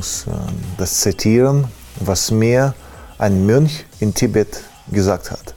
[0.00, 0.30] muss äh,
[0.78, 1.66] das zitieren,
[1.96, 2.74] was mir
[3.18, 5.54] ein Mönch in Tibet gesagt hat.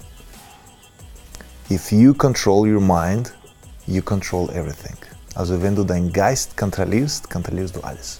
[1.71, 3.34] If you control your mind,
[3.88, 4.98] you control everything.
[5.34, 8.20] Also wenn du deinen Geist kontrollierst, kontrollierst du alles.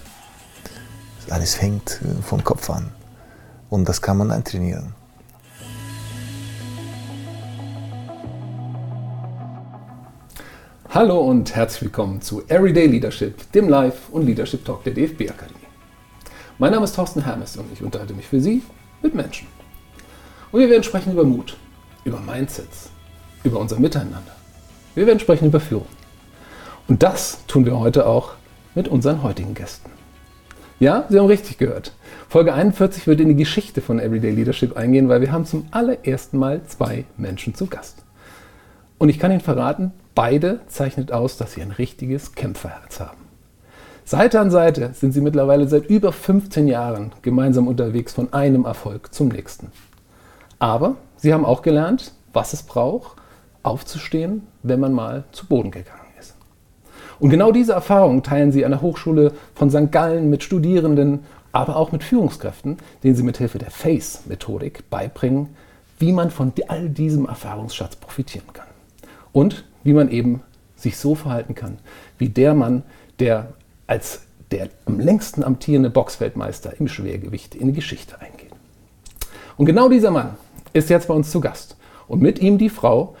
[1.28, 2.90] Alles fängt äh, vom Kopf an.
[3.68, 4.94] Und das kann man eintrainieren.
[10.88, 15.63] Hallo und herzlich willkommen zu Everyday Leadership, dem Live- und Leadership Talk der DFB Akademie.
[16.56, 18.62] Mein Name ist Thorsten Hermes und ich unterhalte mich für Sie
[19.02, 19.48] mit Menschen.
[20.52, 21.56] Und wir werden sprechen über Mut,
[22.04, 22.90] über Mindsets,
[23.42, 24.36] über unser Miteinander.
[24.94, 25.88] Wir werden sprechen über Führung.
[26.86, 28.34] Und das tun wir heute auch
[28.76, 29.90] mit unseren heutigen Gästen.
[30.78, 31.92] Ja, Sie haben richtig gehört.
[32.28, 36.38] Folge 41 wird in die Geschichte von Everyday Leadership eingehen, weil wir haben zum allerersten
[36.38, 38.04] Mal zwei Menschen zu Gast.
[38.98, 43.23] Und ich kann Ihnen verraten, beide zeichnet aus, dass sie ein richtiges Kämpferherz haben.
[44.06, 49.14] Seite an Seite sind sie mittlerweile seit über 15 Jahren gemeinsam unterwegs von einem Erfolg
[49.14, 49.72] zum nächsten.
[50.58, 53.16] Aber sie haben auch gelernt, was es braucht,
[53.62, 56.36] aufzustehen, wenn man mal zu Boden gegangen ist.
[57.18, 59.90] Und genau diese Erfahrung teilen sie an der Hochschule von St.
[59.90, 61.20] Gallen mit Studierenden,
[61.52, 65.56] aber auch mit Führungskräften, denen sie mit Hilfe der FACE-Methodik beibringen,
[65.98, 68.66] wie man von all diesem Erfahrungsschatz profitieren kann.
[69.32, 70.42] Und wie man eben
[70.76, 71.78] sich so verhalten kann,
[72.18, 72.82] wie der Mann,
[73.18, 73.54] der
[73.86, 78.52] als der am längsten amtierende Boxweltmeister im Schwergewicht in die Geschichte eingeht.
[79.56, 80.36] Und genau dieser Mann
[80.72, 81.76] ist jetzt bei uns zu Gast.
[82.08, 83.16] Und mit ihm die Frau,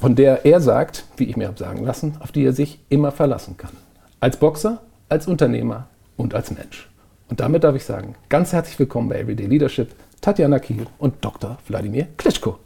[0.00, 3.10] von der er sagt, wie ich mir habe sagen lassen, auf die er sich immer
[3.10, 3.72] verlassen kann.
[4.20, 6.88] Als Boxer, als Unternehmer und als Mensch.
[7.28, 11.58] Und damit darf ich sagen, ganz herzlich willkommen bei Everyday Leadership, Tatjana Kiel und Dr.
[11.66, 12.58] Wladimir Klitschko.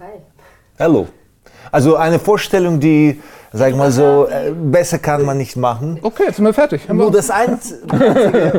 [0.00, 0.20] Hi.
[0.78, 1.08] Hallo.
[1.72, 3.20] Also eine Vorstellung, die,
[3.52, 5.98] sag ich mal so, äh, besser kann man nicht machen.
[6.02, 6.88] Okay, jetzt sind wir fertig.
[6.88, 7.80] Nur das Einzige,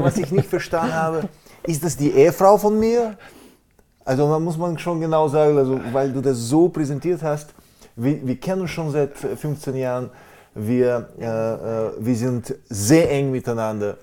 [0.02, 1.24] was ich nicht verstanden habe,
[1.64, 3.18] ist das die Ehefrau von mir?
[4.06, 7.54] Also man muss man schon genau sagen, also, weil du das so präsentiert hast.
[7.96, 10.10] Wir, wir kennen uns schon seit 15 Jahren.
[10.54, 13.98] Wir, äh, äh, wir sind sehr eng miteinander.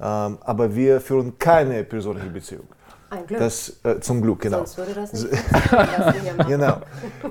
[0.00, 2.68] Ähm, aber wir führen keine persönliche Beziehung.
[3.10, 3.40] Ein Glück.
[3.40, 4.58] Das, äh, zum Glück, genau.
[4.58, 6.46] Sonst würde das nicht funktionieren.
[6.46, 6.76] genau,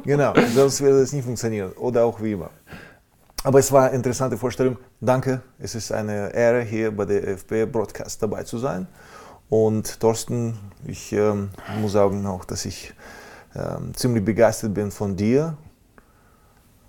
[0.03, 0.33] genau.
[0.55, 1.71] Sonst würde das nicht funktionieren.
[1.73, 2.49] Oder auch wie immer.
[3.43, 4.77] Aber es war eine interessante Vorstellung.
[4.99, 5.41] Danke.
[5.59, 8.87] Es ist eine Ehre, hier bei der FB Broadcast dabei zu sein.
[9.49, 11.49] Und Thorsten, ich ähm,
[11.79, 12.93] muss sagen auch, dass ich
[13.55, 15.57] ähm, ziemlich begeistert bin von dir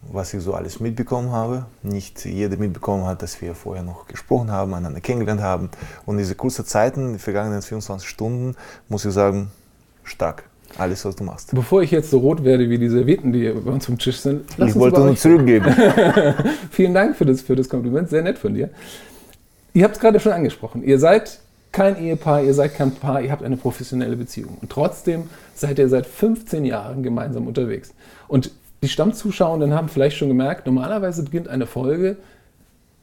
[0.03, 1.67] was ich so alles mitbekommen habe.
[1.83, 5.71] Nicht jeder mitbekommen hat, dass wir vorher noch gesprochen haben, einander kennengelernt haben.
[6.07, 8.57] Und diese kurzen Zeiten, die vergangenen 24 Stunden,
[8.89, 9.51] muss ich sagen,
[10.05, 10.48] stark.
[10.77, 11.55] Alles, was du machst.
[11.55, 14.45] Bevor ich jetzt so rot werde wie die Servietten, die bei uns vom Tisch sind,
[14.59, 15.75] lass ich uns wollte nur zurückgeben.
[16.71, 18.71] Vielen Dank für das, für das Kompliment, sehr nett von dir.
[19.73, 20.83] Ihr habt es gerade schon angesprochen.
[20.83, 21.41] Ihr seid
[21.73, 24.59] kein Ehepaar, ihr seid kein Paar, ihr habt eine professionelle Beziehung.
[24.61, 25.25] Und trotzdem
[25.55, 27.95] seid ihr seit 15 Jahren gemeinsam unterwegs.
[28.27, 28.51] Und
[28.83, 32.17] die Stammzuschauenden haben vielleicht schon gemerkt, normalerweise beginnt eine Folge,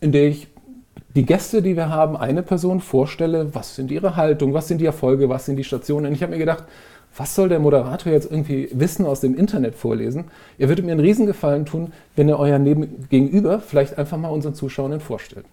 [0.01, 0.47] in der ich
[1.15, 4.85] die Gäste, die wir haben, eine Person vorstelle, was sind ihre Haltung, was sind die
[4.85, 6.07] Erfolge, was sind die Stationen.
[6.07, 6.65] Und ich habe mir gedacht,
[7.17, 10.25] was soll der Moderator jetzt irgendwie Wissen aus dem Internet vorlesen?
[10.57, 14.99] Ihr würdet mir einen Riesengefallen tun, wenn ihr euer Gegenüber vielleicht einfach mal unseren Zuschauenden
[14.99, 15.45] vorstellt.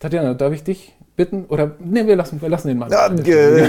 [0.00, 1.46] Tatjana, darf ich dich bitten?
[1.46, 2.90] Oder ne, wir lassen, wir lassen den mal.
[2.90, 3.68] Ja, äh,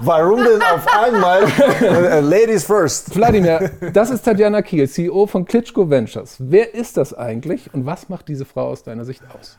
[0.00, 1.42] warum denn auf einmal?
[1.82, 3.14] Äh, ladies first.
[3.14, 6.36] Wladimir, das ist Tatjana Kiel, CEO von Klitschko Ventures.
[6.38, 9.58] Wer ist das eigentlich und was macht diese Frau aus deiner Sicht aus?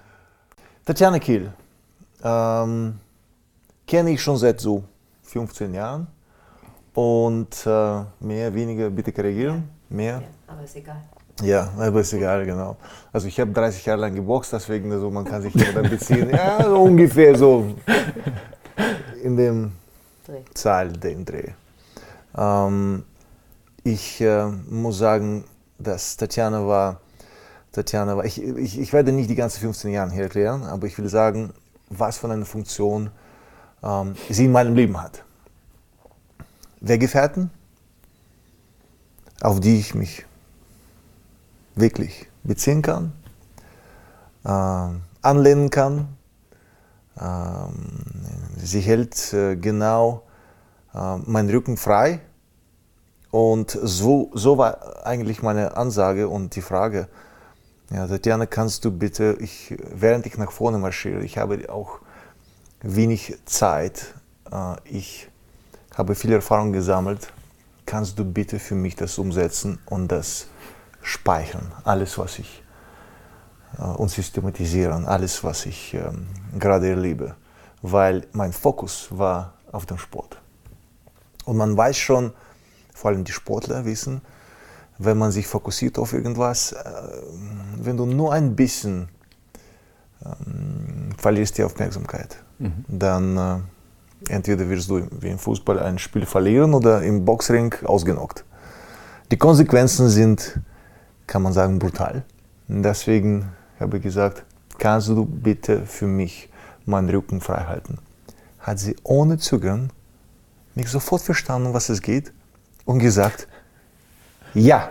[0.86, 1.52] Tatjana Kiel
[2.24, 2.96] ähm,
[3.86, 4.84] kenne ich schon seit so
[5.26, 6.08] 15 Jahren.
[6.94, 9.70] Und äh, mehr, weniger, bitte korrigieren.
[9.90, 10.22] Mehr.
[10.22, 11.04] Ja, aber ist egal.
[11.42, 12.78] Ja, aber ist egal, genau.
[13.12, 16.30] Also ich habe 30 Jahre lang geboxt, deswegen also man kann sich dann beziehen.
[16.30, 17.76] Ja, so ungefähr so
[19.22, 19.74] in dem
[20.26, 20.42] Dreh.
[20.54, 21.50] Zahl, den Dreh.
[22.38, 23.04] Ähm,
[23.84, 25.44] ich äh, muss sagen,
[25.78, 27.02] dass Tatjana war,
[27.72, 30.98] Tatjana war, ich, ich, ich, werde nicht die ganzen 15 Jahre hier erklären, aber ich
[30.98, 31.54] will sagen,
[31.90, 33.10] was von einer Funktion
[33.86, 35.24] ähm, sie in meinem Leben hat.
[36.82, 37.52] Weggefährten,
[39.42, 40.26] auf die ich mich
[41.76, 43.14] wirklich beziehen kann,
[44.44, 44.90] äh,
[45.22, 46.08] anlehnen kann.
[47.20, 47.74] Ähm,
[48.58, 50.24] sie hält äh, genau
[50.94, 52.22] äh, meinen Rücken frei.
[53.32, 57.10] Und so, so war eigentlich meine Ansage und die Frage,
[57.92, 62.00] ja, Tatjana, kannst du bitte, ich, während ich nach vorne marschiere, ich habe auch
[62.86, 64.14] wenig Zeit,
[64.52, 65.30] äh, ich
[65.96, 67.34] habe viel Erfahrung gesammelt,
[67.86, 70.48] kannst du bitte für mich das umsetzen und das
[71.02, 72.64] speichern, alles, was ich
[73.78, 76.28] äh, und systematisieren, alles, was ich ähm,
[76.60, 77.36] gerade erlebe,
[77.82, 80.40] weil mein Fokus war auf dem Sport.
[81.46, 82.34] Und man weiß schon,
[82.94, 84.22] vor allem die Sportler wissen,
[84.98, 86.84] wenn man sich fokussiert auf irgendwas, äh,
[87.78, 89.10] wenn du nur ein bisschen
[90.24, 92.86] ähm, verlierst die Aufmerksamkeit, mhm.
[92.88, 98.44] dann äh, entweder wirst du wie im Fußball ein Spiel verlieren oder im Boxring ausgenockt.
[99.32, 100.60] Die Konsequenzen sind,
[101.28, 102.24] kann man sagen, brutal.
[102.68, 104.44] Deswegen habe ich gesagt,
[104.78, 106.50] kannst du bitte für mich
[106.86, 107.98] meinen Rücken frei halten.
[108.60, 109.92] Hat sie ohne Zögern
[110.76, 112.32] mich sofort verstanden, was es geht
[112.86, 113.48] und gesagt,
[114.54, 114.90] ja,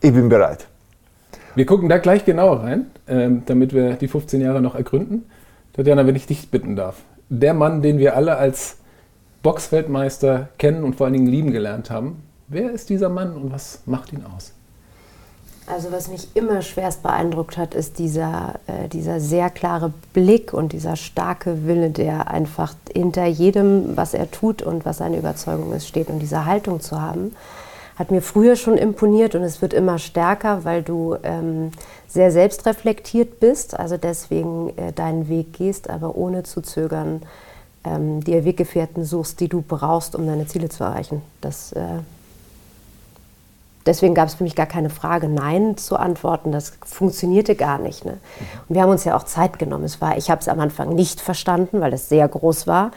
[0.00, 0.66] ich bin bereit.
[1.54, 5.24] Wir gucken da gleich genauer rein, ähm, damit wir die 15 Jahre noch ergründen.
[5.74, 7.02] Tatjana, wenn ich dich bitten darf.
[7.28, 8.76] Der Mann, den wir alle als
[9.42, 13.80] Boxweltmeister kennen und vor allen Dingen lieben gelernt haben, wer ist dieser Mann und was
[13.84, 14.52] macht ihn aus?
[15.66, 20.72] Also was mich immer schwerst beeindruckt hat, ist dieser, äh, dieser sehr klare Blick und
[20.72, 25.88] dieser starke Wille, der einfach hinter jedem, was er tut und was seine Überzeugung ist,
[25.88, 27.34] steht und diese Haltung zu haben,
[27.96, 31.70] hat mir früher schon imponiert und es wird immer stärker, weil du ähm,
[32.08, 37.22] sehr selbstreflektiert bist, also deswegen äh, deinen Weg gehst, aber ohne zu zögern
[37.84, 41.22] ähm, dir Weggefährten suchst, die du brauchst, um deine Ziele zu erreichen.
[41.40, 42.00] Das äh,
[43.86, 46.52] deswegen gab es für mich gar keine Frage, Nein zu antworten.
[46.52, 48.04] Das funktionierte gar nicht.
[48.04, 48.18] Ne?
[48.68, 49.84] Und wir haben uns ja auch Zeit genommen.
[49.84, 52.90] Es war, ich habe es am Anfang nicht verstanden, weil es sehr groß war.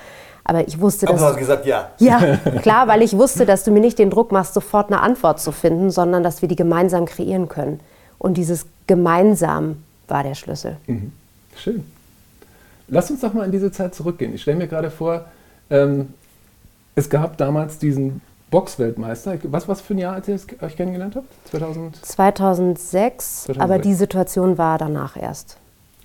[0.50, 1.22] Aber ich wusste, Aber dass.
[1.22, 1.92] du hast gesagt, ja.
[2.00, 5.42] Ja, klar, weil ich wusste, dass du mir nicht den Druck machst, sofort eine Antwort
[5.42, 7.82] zu finden, sondern dass wir die gemeinsam kreieren können.
[8.18, 10.78] Und dieses gemeinsam war der Schlüssel.
[10.88, 11.12] Mhm.
[11.58, 11.84] Schön.
[12.88, 14.34] Lass uns doch mal in diese Zeit zurückgehen.
[14.34, 15.26] Ich stelle mir gerade vor,
[15.70, 16.14] ähm,
[16.96, 19.38] es gab damals diesen Boxweltmeister.
[19.44, 21.28] Was war für ein Jahr, als ihr euch kennengelernt habt?
[21.50, 22.06] 2000?
[22.06, 25.58] 2006, 2006, aber die Situation war danach erst.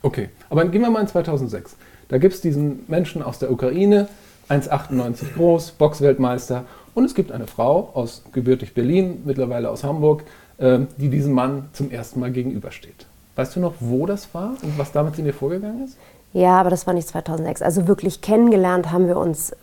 [0.02, 1.76] Okay, aber gehen wir mal in 2006.
[2.08, 4.08] Da gibt es diesen Menschen aus der Ukraine,
[4.52, 6.64] 1,98 groß, Boxweltmeister.
[6.94, 10.24] Und es gibt eine Frau aus gebürtig Berlin, mittlerweile aus Hamburg,
[10.58, 13.06] äh, die diesem Mann zum ersten Mal gegenübersteht.
[13.34, 15.96] Weißt du noch, wo das war und was damals in dir vorgegangen ist?
[16.34, 17.62] Ja, aber das war nicht 2006.
[17.62, 19.54] Also wirklich kennengelernt haben wir uns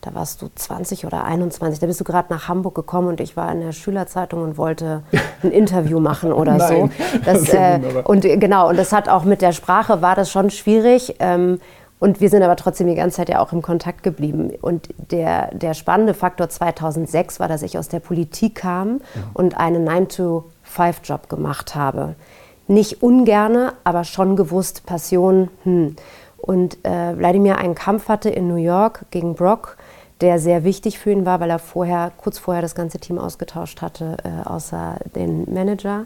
[0.00, 3.36] da warst du 20 oder 21, da bist du gerade nach Hamburg gekommen und ich
[3.36, 5.02] war in der Schülerzeitung und wollte
[5.42, 7.18] ein Interview machen oder Nein, so.
[7.24, 10.50] Das, das äh, und genau, und das hat auch mit der Sprache war das schon
[10.50, 11.16] schwierig.
[11.18, 11.60] Ähm,
[12.00, 14.50] und wir sind aber trotzdem die ganze Zeit ja auch im Kontakt geblieben.
[14.60, 19.22] Und der, der spannende Faktor 2006 war, dass ich aus der Politik kam ja.
[19.34, 22.16] und einen 9-to-5-Job gemacht habe.
[22.66, 25.94] Nicht ungerne, aber schon gewusst, Passion, hm.
[26.42, 29.76] Und äh, Wladimir einen Kampf hatte in New York gegen Brock
[30.20, 33.80] der sehr wichtig für ihn war, weil er vorher, kurz vorher das ganze Team ausgetauscht
[33.80, 36.04] hatte, äh, außer den Manager.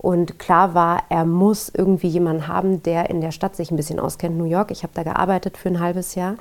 [0.00, 4.00] Und klar war, er muss irgendwie jemanden haben, der in der Stadt sich ein bisschen
[4.00, 4.70] auskennt, New York.
[4.70, 6.36] Ich habe da gearbeitet für ein halbes Jahr.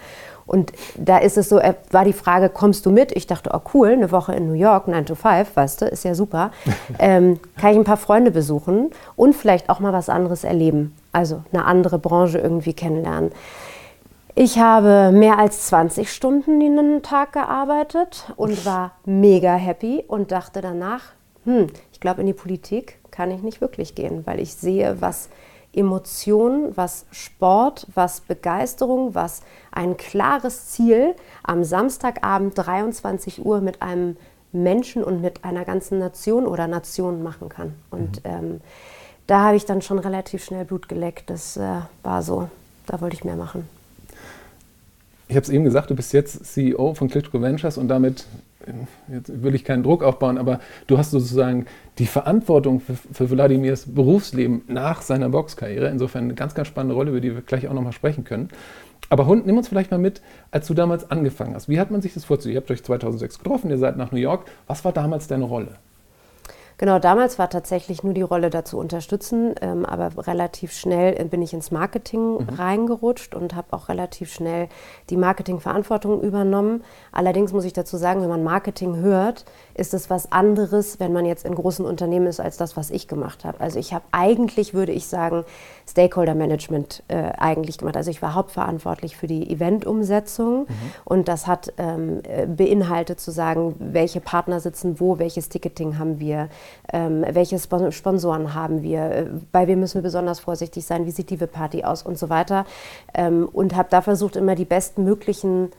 [0.45, 1.59] Und da ist es so,
[1.91, 3.11] war die Frage, kommst du mit?
[3.11, 6.05] Ich dachte, oh cool, eine Woche in New York, 9 to 5, weißt du, ist
[6.05, 6.51] ja super.
[6.99, 10.95] ähm, kann ich ein paar Freunde besuchen und vielleicht auch mal was anderes erleben.
[11.11, 13.33] Also eine andere Branche irgendwie kennenlernen.
[14.35, 20.31] Ich habe mehr als 20 Stunden in einem Tag gearbeitet und war mega happy und
[20.31, 21.01] dachte danach,
[21.43, 25.27] hm, ich glaube, in die Politik kann ich nicht wirklich gehen, weil ich sehe, was
[25.73, 29.41] Emotionen, was Sport, was Begeisterung, was
[29.73, 34.15] ein klares Ziel am Samstagabend 23 Uhr mit einem
[34.53, 37.73] Menschen und mit einer ganzen Nation oder Nation machen kann.
[37.91, 38.31] Und mhm.
[38.31, 38.61] ähm,
[39.27, 41.29] da habe ich dann schon relativ schnell Blut geleckt.
[41.29, 42.47] Das äh, war so,
[42.87, 43.67] da wollte ich mehr machen
[45.29, 48.25] ich habe es eben gesagt, du bist jetzt CEO von Klitschko Ventures und damit,
[49.11, 51.65] jetzt will ich keinen Druck aufbauen, aber du hast sozusagen
[51.97, 55.89] die Verantwortung für, Wladimirs Berufsleben nach seiner Boxkarriere.
[55.89, 58.49] Insofern eine ganz, ganz spannende Rolle, über die wir gleich auch nochmal sprechen können.
[59.09, 61.67] Aber Hund, nimm uns vielleicht mal mit, als du damals angefangen hast.
[61.69, 62.55] Wie hat man sich das vorzustellen?
[62.55, 64.45] Ihr habt euch 2006 getroffen, ihr seid nach New York.
[64.67, 65.77] Was war damals deine Rolle?
[66.79, 71.53] Genau, damals war tatsächlich nur die Rolle dazu unterstützen, ähm, aber relativ schnell bin ich
[71.53, 72.49] ins Marketing mhm.
[72.57, 74.69] reingerutscht und habe auch relativ schnell
[75.09, 76.85] die Marketingverantwortung übernommen.
[77.11, 79.43] Allerdings muss ich dazu sagen, wenn man Marketing hört,
[79.73, 83.09] ist es was anderes, wenn man jetzt in großen Unternehmen ist, als das, was ich
[83.09, 83.59] gemacht habe.
[83.59, 85.43] Also ich habe eigentlich, würde ich sagen,
[85.89, 87.97] Stakeholder Management äh, eigentlich gemacht.
[87.97, 90.67] Also ich war hauptverantwortlich für die Eventumsetzung mhm.
[91.05, 96.19] und das hat ähm, äh, beinhaltet zu sagen, welche Partner sitzen wo, welches Ticketing haben
[96.19, 96.49] wir,
[96.93, 101.29] ähm, welche Sponsoren haben wir, äh, bei wem müssen wir besonders vorsichtig sein, wie sieht
[101.29, 102.65] die VIP-Party aus und so weiter.
[103.13, 105.71] Ähm, und habe da versucht, immer die bestmöglichen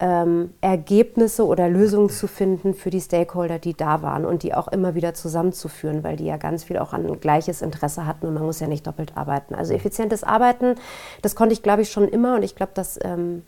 [0.00, 4.68] ähm, Ergebnisse oder Lösungen zu finden für die Stakeholder, die da waren und die auch
[4.68, 8.42] immer wieder zusammenzuführen, weil die ja ganz viel auch an gleiches Interesse hatten und man
[8.44, 9.54] muss ja nicht doppelt arbeiten.
[9.54, 10.74] Also effizientes Arbeiten,
[11.22, 13.42] das konnte ich, glaube ich, schon immer und ich glaube, das ähm,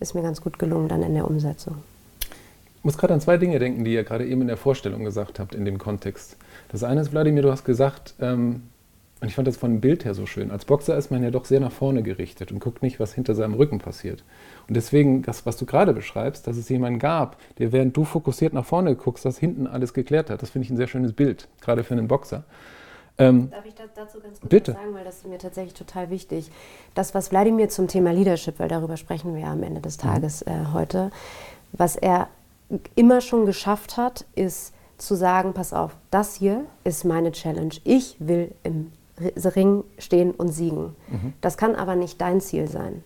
[0.00, 1.76] ist mir ganz gut gelungen dann in der Umsetzung.
[2.78, 5.38] Ich muss gerade an zwei Dinge denken, die ihr gerade eben in der Vorstellung gesagt
[5.38, 6.36] habt, in dem Kontext.
[6.72, 8.62] Das eine ist, Wladimir, du hast gesagt, ähm,
[9.22, 10.50] und ich fand das von dem Bild her so schön.
[10.50, 13.36] Als Boxer ist man ja doch sehr nach vorne gerichtet und guckt nicht, was hinter
[13.36, 14.24] seinem Rücken passiert.
[14.66, 18.52] Und deswegen, das, was du gerade beschreibst, dass es jemanden gab, der während du fokussiert
[18.52, 21.46] nach vorne guckst, das hinten alles geklärt hat, das finde ich ein sehr schönes Bild,
[21.60, 22.42] gerade für einen Boxer.
[23.16, 24.72] Ähm, Darf ich dazu ganz kurz bitte.
[24.72, 26.50] sagen, weil das ist mir tatsächlich total wichtig.
[26.96, 30.02] Das, was Wladimir zum Thema Leadership, weil darüber sprechen wir ja am Ende des mhm.
[30.08, 31.12] Tages äh, heute,
[31.70, 32.26] was er
[32.96, 37.74] immer schon geschafft hat, ist zu sagen, pass auf, das hier ist meine Challenge.
[37.84, 38.90] Ich will im
[39.56, 40.96] Ring stehen und siegen.
[41.08, 41.32] Mhm.
[41.40, 43.02] Das kann aber nicht dein Ziel sein.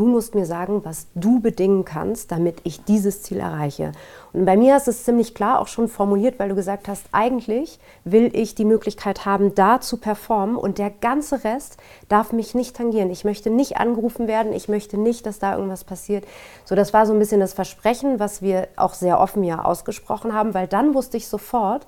[0.00, 3.92] Du musst mir sagen, was du bedingen kannst, damit ich dieses Ziel erreiche.
[4.32, 7.04] Und bei mir hast du es ziemlich klar auch schon formuliert, weil du gesagt hast,
[7.12, 11.76] eigentlich will ich die Möglichkeit haben, da zu performen und der ganze Rest
[12.08, 13.10] darf mich nicht tangieren.
[13.10, 16.24] Ich möchte nicht angerufen werden, ich möchte nicht, dass da irgendwas passiert.
[16.64, 20.32] So, das war so ein bisschen das Versprechen, was wir auch sehr offen ja ausgesprochen
[20.32, 21.84] haben, weil dann wusste ich sofort,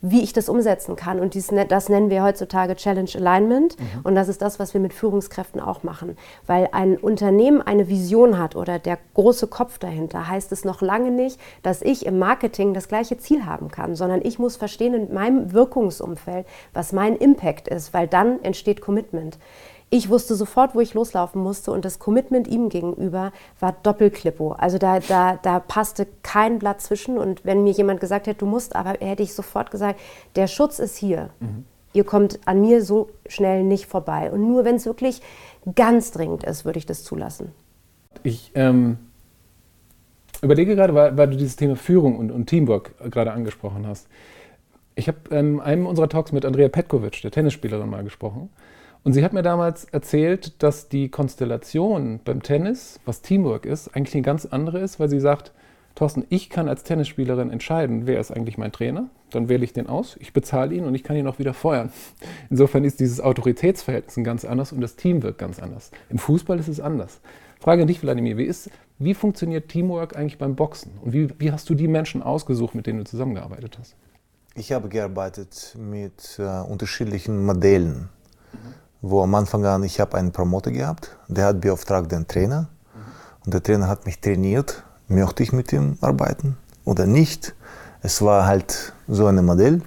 [0.00, 1.18] wie ich das umsetzen kann.
[1.18, 3.78] Und dies, das nennen wir heutzutage Challenge Alignment.
[3.78, 4.00] Mhm.
[4.04, 6.16] Und das ist das, was wir mit Führungskräften auch machen.
[6.46, 11.10] Weil ein Unternehmen eine Vision hat oder der große Kopf dahinter, heißt es noch lange
[11.10, 15.12] nicht, dass ich im Marketing das gleiche Ziel haben kann, sondern ich muss verstehen in
[15.12, 19.38] meinem Wirkungsumfeld, was mein Impact ist, weil dann entsteht Commitment.
[19.90, 24.52] Ich wusste sofort, wo ich loslaufen musste und das Commitment ihm gegenüber war Doppelklippo.
[24.52, 28.46] Also da, da, da passte kein Blatt zwischen und wenn mir jemand gesagt hätte, du
[28.46, 29.98] musst, aber hätte ich sofort gesagt,
[30.36, 31.30] der Schutz ist hier.
[31.40, 31.64] Mhm.
[31.94, 34.30] Ihr kommt an mir so schnell nicht vorbei.
[34.30, 35.22] Und nur wenn es wirklich
[35.74, 37.52] ganz dringend ist, würde ich das zulassen.
[38.22, 38.98] Ich ähm,
[40.42, 44.06] überlege gerade, weil, weil, du dieses Thema Führung und, und Teamwork gerade angesprochen hast.
[44.96, 48.50] Ich habe in ähm, einem unserer Talks mit Andrea Petkovic, der Tennisspielerin, mal gesprochen.
[49.04, 54.14] Und sie hat mir damals erzählt, dass die Konstellation beim Tennis, was Teamwork ist, eigentlich
[54.14, 55.52] eine ganz andere ist, weil sie sagt,
[55.98, 59.10] Thorsten, ich kann als Tennisspielerin entscheiden, wer ist eigentlich mein Trainer.
[59.30, 61.90] Dann wähle ich den aus, ich bezahle ihn und ich kann ihn auch wieder feuern.
[62.50, 65.90] Insofern ist dieses Autoritätsverhältnis ein ganz anders und das Team wirkt ganz anders.
[66.08, 67.20] Im Fußball ist es anders.
[67.58, 70.92] Frage an dich, Vladimir, wie, ist, wie funktioniert Teamwork eigentlich beim Boxen?
[71.02, 73.96] Und wie, wie hast du die Menschen ausgesucht, mit denen du zusammengearbeitet hast?
[74.54, 78.08] Ich habe gearbeitet mit äh, unterschiedlichen Modellen.
[78.52, 82.68] Mhm wo am Anfang an, ich habe einen Promoter gehabt, der hat beauftragt den Trainer
[83.44, 87.54] und der Trainer hat mich trainiert, möchte ich mit ihm arbeiten oder nicht.
[88.02, 89.82] Es war halt so ein Modell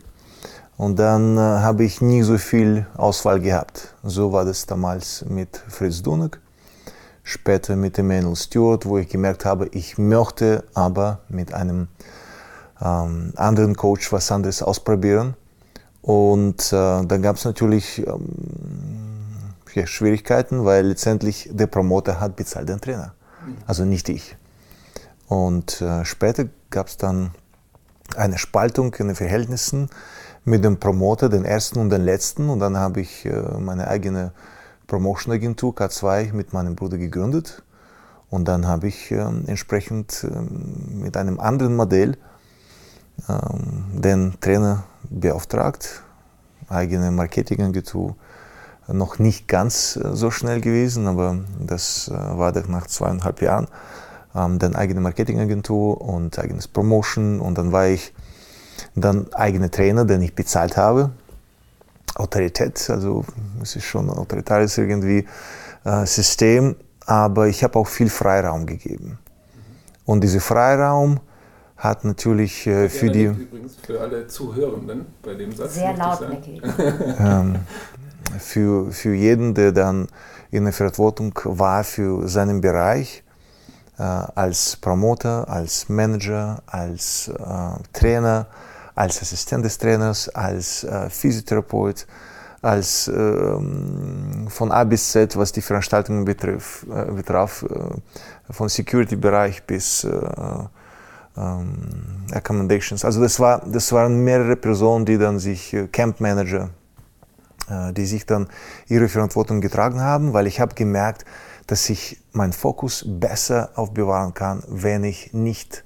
[0.77, 3.93] und dann äh, habe ich nie so viel Auswahl gehabt.
[4.03, 6.39] So war das damals mit Fritz Dunek,
[7.23, 11.87] später mit Emmanuel Stewart, wo ich gemerkt habe, ich möchte aber mit einem
[12.81, 15.35] ähm, anderen Coach was anderes ausprobieren.
[16.01, 22.81] Und äh, dann gab es natürlich ähm, Schwierigkeiten, weil letztendlich der Promoter hat bezahlt den
[22.81, 23.13] Trainer,
[23.67, 24.35] also nicht ich.
[25.27, 27.31] Und äh, später gab es dann
[28.17, 29.89] eine Spaltung in den Verhältnissen
[30.43, 32.49] mit dem Promoter, den ersten und den letzten.
[32.49, 34.33] Und dann habe ich äh, meine eigene
[34.87, 37.63] Promotion-Agentur K2 mit meinem Bruder gegründet.
[38.29, 42.17] Und dann habe ich äh, entsprechend ähm, mit einem anderen Modell
[43.29, 46.03] ähm, den Trainer beauftragt,
[46.69, 48.15] eigene Marketingagentur
[48.87, 53.67] noch nicht ganz äh, so schnell gewesen, aber das äh, war dann nach zweieinhalb Jahren.
[54.33, 58.13] Ähm, dann eigene Marketingagentur und eigenes Promotion und dann war ich
[58.95, 61.11] dann eigene Trainer, den ich bezahlt habe.
[62.15, 63.25] Autorität, also
[63.61, 65.25] es ist schon ein autoritares irgendwie
[65.83, 69.19] äh, System, aber ich habe auch viel Freiraum gegeben.
[70.05, 71.19] Und dieser Freiraum
[71.81, 73.23] hat natürlich äh, für die.
[73.23, 75.73] Übrigens für alle Zuhörenden bei dem Satz.
[75.73, 76.19] Sehr laut,
[77.19, 77.55] ähm,
[78.39, 80.07] für, für jeden, der dann
[80.51, 83.23] in der Verantwortung war für seinen Bereich,
[83.97, 88.45] äh, als Promoter, als Manager, als äh, Trainer,
[88.93, 92.05] als Assistent des Trainers, als äh, Physiotherapeut,
[92.61, 99.63] als ähm, von A bis Z, was die Veranstaltungen betrifft, äh, betraf, äh, von Security-Bereich
[99.63, 100.11] bis äh,
[101.37, 103.05] ähm, Accommodations.
[103.05, 106.69] Also das, war, das waren mehrere Personen, die dann sich Camp Manager
[107.71, 108.47] äh, die sich dann
[108.87, 111.25] ihre Verantwortung getragen haben, weil ich habe gemerkt,
[111.67, 115.83] dass ich meinen Fokus besser aufbewahren kann, wenn ich nicht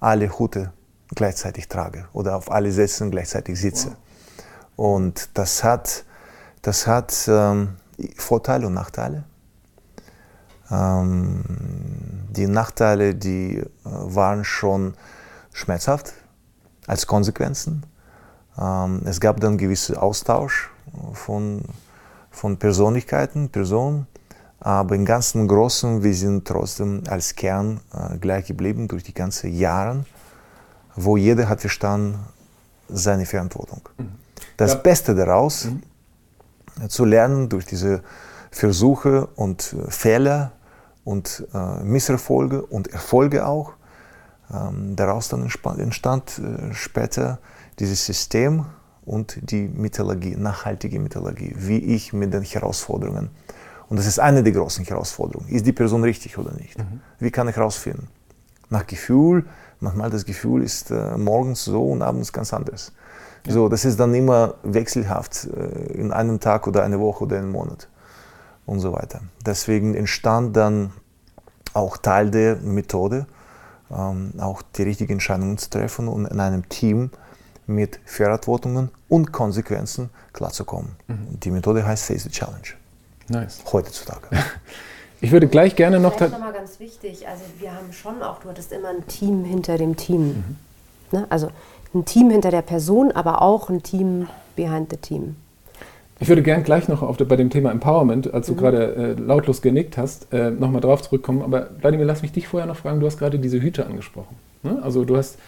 [0.00, 0.72] alle Hute
[1.14, 3.88] gleichzeitig trage oder auf alle Sätzen gleichzeitig sitze.
[4.76, 4.96] Wow.
[4.96, 6.04] Und das hat,
[6.62, 7.76] das hat ähm,
[8.16, 9.24] Vorteile und Nachteile.
[10.70, 11.42] Ähm,
[12.30, 14.94] die Nachteile, die äh, waren schon
[15.52, 16.12] schmerzhaft
[16.86, 17.84] als Konsequenzen.
[18.58, 20.70] Ähm, es gab dann gewissen Austausch
[21.12, 21.62] von,
[22.30, 24.06] von Persönlichkeiten, Personen,
[24.60, 29.14] aber im Ganzen und Großen, wir sind trotzdem als Kern äh, gleich geblieben durch die
[29.14, 30.04] ganzen Jahre,
[30.96, 32.18] wo jeder hat verstanden
[32.88, 33.82] seine Verantwortung.
[33.98, 34.12] Mhm.
[34.56, 34.78] Das ja.
[34.80, 36.88] Beste daraus mhm.
[36.88, 38.02] zu lernen durch diese
[38.50, 40.52] Versuche und äh, Fehler
[41.08, 43.72] und äh, Misserfolge und Erfolge auch.
[44.52, 45.48] Ähm, daraus dann
[45.78, 47.38] entstand äh, später
[47.78, 48.66] dieses System
[49.06, 53.30] und die Mythologie, nachhaltige Mythologie, wie ich mit den Herausforderungen.
[53.88, 55.48] Und das ist eine der großen Herausforderungen.
[55.48, 56.76] Ist die Person richtig oder nicht?
[56.76, 57.00] Mhm.
[57.18, 58.08] Wie kann ich herausfinden?
[58.68, 59.46] Nach Gefühl,
[59.80, 62.92] manchmal das Gefühl ist äh, morgens so und abends ganz anders.
[63.46, 63.54] Ja.
[63.54, 67.50] So, das ist dann immer wechselhaft äh, in einem Tag oder eine Woche oder einen
[67.50, 67.88] Monat
[68.68, 69.20] und so weiter.
[69.44, 70.92] Deswegen entstand dann
[71.74, 73.26] auch Teil der Methode,
[73.90, 77.10] ähm, auch die richtigen Entscheidungen zu treffen und in einem Team
[77.66, 80.92] mit Verantwortungen und Konsequenzen klarzukommen.
[81.06, 81.40] Mhm.
[81.40, 82.68] Die Methode heißt Face the Challenge.
[83.28, 83.60] Nice.
[83.72, 84.28] Heutzutage.
[85.20, 86.14] Ich würde gleich gerne noch.
[86.14, 89.76] Vielleicht nochmal ganz wichtig, also wir haben schon auch, du hattest immer ein Team hinter
[89.76, 90.28] dem Team.
[90.28, 90.56] Mhm.
[91.10, 91.26] Ne?
[91.28, 91.50] Also
[91.92, 95.34] ein Team hinter der Person, aber auch ein Team behind the team.
[96.20, 98.58] Ich würde gern gleich noch auf, bei dem Thema Empowerment, als du mhm.
[98.58, 101.42] gerade äh, lautlos genickt hast, äh, nochmal drauf zurückkommen.
[101.42, 103.00] Aber Vladimir, lass mich dich vorher noch fragen.
[103.00, 104.34] Du hast gerade diese Hüte angesprochen.
[104.62, 104.78] Ne?
[104.82, 105.38] Also du hast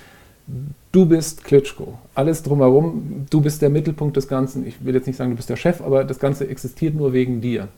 [0.92, 1.98] du bist Klitschko.
[2.14, 4.66] Alles drumherum, du bist der Mittelpunkt des Ganzen.
[4.66, 7.40] Ich will jetzt nicht sagen, du bist der Chef, aber das Ganze existiert nur wegen
[7.40, 7.68] dir.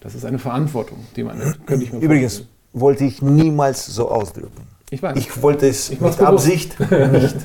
[0.00, 2.50] Das ist eine Verantwortung, die man könnte ich mir Übrigens vorstellen.
[2.72, 4.62] wollte ich niemals so ausdrücken.
[4.90, 5.16] Ich weiß.
[5.18, 7.36] Ich wollte es ich mit Absicht nicht.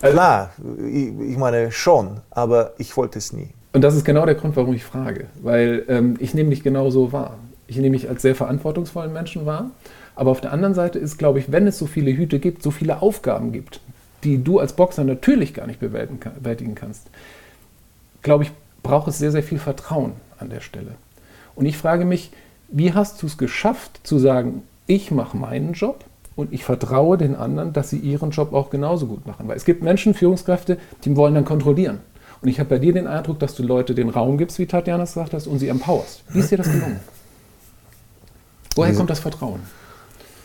[0.00, 0.50] Klar,
[0.90, 3.48] ich meine schon, aber ich wollte es nie.
[3.78, 5.26] Und das ist genau der Grund, warum ich frage.
[5.40, 7.38] Weil ähm, ich nehme dich genau so wahr.
[7.66, 9.70] Ich nehme mich als sehr verantwortungsvollen Menschen wahr
[10.18, 12.72] aber auf der anderen Seite ist, glaube ich, wenn es so viele Hüte gibt, so
[12.72, 13.78] viele Aufgaben gibt,
[14.24, 17.08] die du als Boxer natürlich gar nicht bewältigen kannst,
[18.22, 18.50] glaube ich,
[18.82, 20.96] braucht es sehr, sehr viel Vertrauen an der Stelle.
[21.54, 22.32] Und ich frage mich,
[22.66, 27.36] wie hast du es geschafft zu sagen, ich mache meinen Job und ich vertraue den
[27.36, 29.46] anderen, dass sie ihren Job auch genauso gut machen?
[29.46, 32.00] Weil es gibt Menschen, Führungskräfte, die wollen dann kontrollieren.
[32.40, 35.02] Und ich habe bei dir den Eindruck, dass du Leute den Raum gibst, wie Tatjana
[35.02, 36.22] es gesagt hast, und sie empowerst.
[36.28, 37.00] Wie ist dir das gelungen?
[38.76, 39.60] Woher kommt das Vertrauen?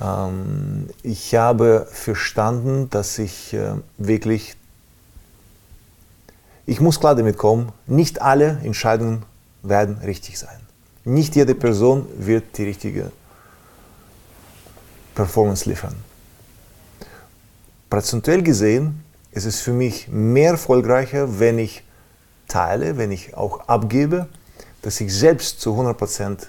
[0.01, 4.56] Ähm, ich habe verstanden, dass ich äh, wirklich,
[6.65, 9.23] ich muss klar damit kommen, nicht alle Entscheidungen
[9.62, 10.58] werden richtig sein.
[11.06, 13.12] Nicht jede Person wird die richtige
[15.13, 15.95] Performance liefern.
[17.89, 19.03] Prozentuell gesehen
[19.34, 21.84] ist es für mich mehr erfolgreicher, wenn ich
[22.48, 24.28] teile, wenn ich auch abgebe,
[24.82, 26.48] dass ich selbst zu 100%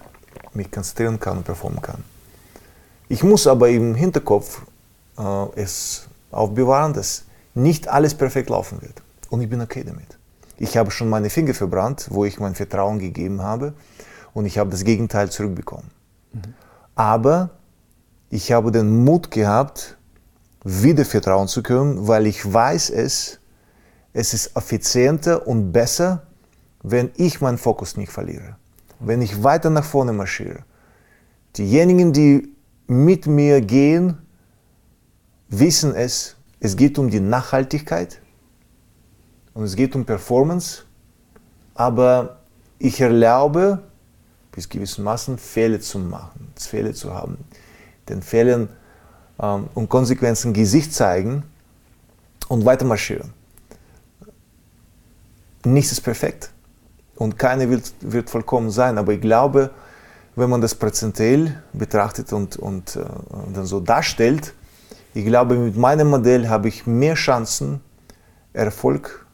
[0.53, 2.05] mich konzentrieren kann und performen kann.
[3.09, 4.63] Ich muss aber im Hinterkopf
[5.19, 9.03] äh, es aufbewahren, dass nicht alles perfekt laufen wird.
[9.31, 10.19] Und ich bin okay damit.
[10.59, 13.75] Ich habe schon meine Finger verbrannt, wo ich mein Vertrauen gegeben habe
[14.33, 15.91] und ich habe das Gegenteil zurückbekommen.
[16.33, 16.55] Mhm.
[16.95, 17.51] Aber
[18.31, 19.97] ich habe den Mut gehabt,
[20.65, 23.39] wieder vertrauen zu können, weil ich weiß es,
[24.15, 26.27] es ist effizienter und besser,
[26.83, 28.57] wenn ich meinen Fokus nicht verliere.
[28.99, 30.65] Wenn ich weiter nach vorne marschiere.
[31.57, 32.53] Diejenigen, die
[32.87, 34.19] mit mir gehen,
[35.49, 38.21] wissen es, es geht um die Nachhaltigkeit
[39.53, 40.83] und es geht um Performance,
[41.75, 42.41] aber
[42.79, 43.83] ich erlaube
[44.53, 47.39] bis gewissermaßen Fehler zu machen, Fehler zu haben,
[48.09, 48.69] den Fehlern
[49.41, 51.43] ähm, und Konsequenzen Gesicht zeigen
[52.49, 53.33] und weiter marschieren.
[55.65, 56.51] Nichts ist perfekt
[57.17, 59.71] und keine wird, wird vollkommen sein, aber ich glaube,
[60.37, 63.05] wenn man das prozentuell betrachtet und, und, äh,
[63.55, 64.53] dann so darstellt,
[65.15, 67.81] ich glaube, mit meinem Modell habe ich mehr Chancen,
[68.53, 69.27] Erfolg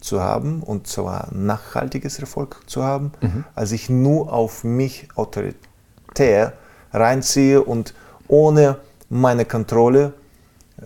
[0.00, 3.44] zu haben und zwar nachhaltiges Erfolg zu haben, mhm.
[3.54, 6.54] als ich nur auf mich autoritär
[6.92, 7.94] reinziehe und
[8.26, 8.78] ohne
[9.10, 10.14] meine Kontrolle
[10.78, 10.84] äh,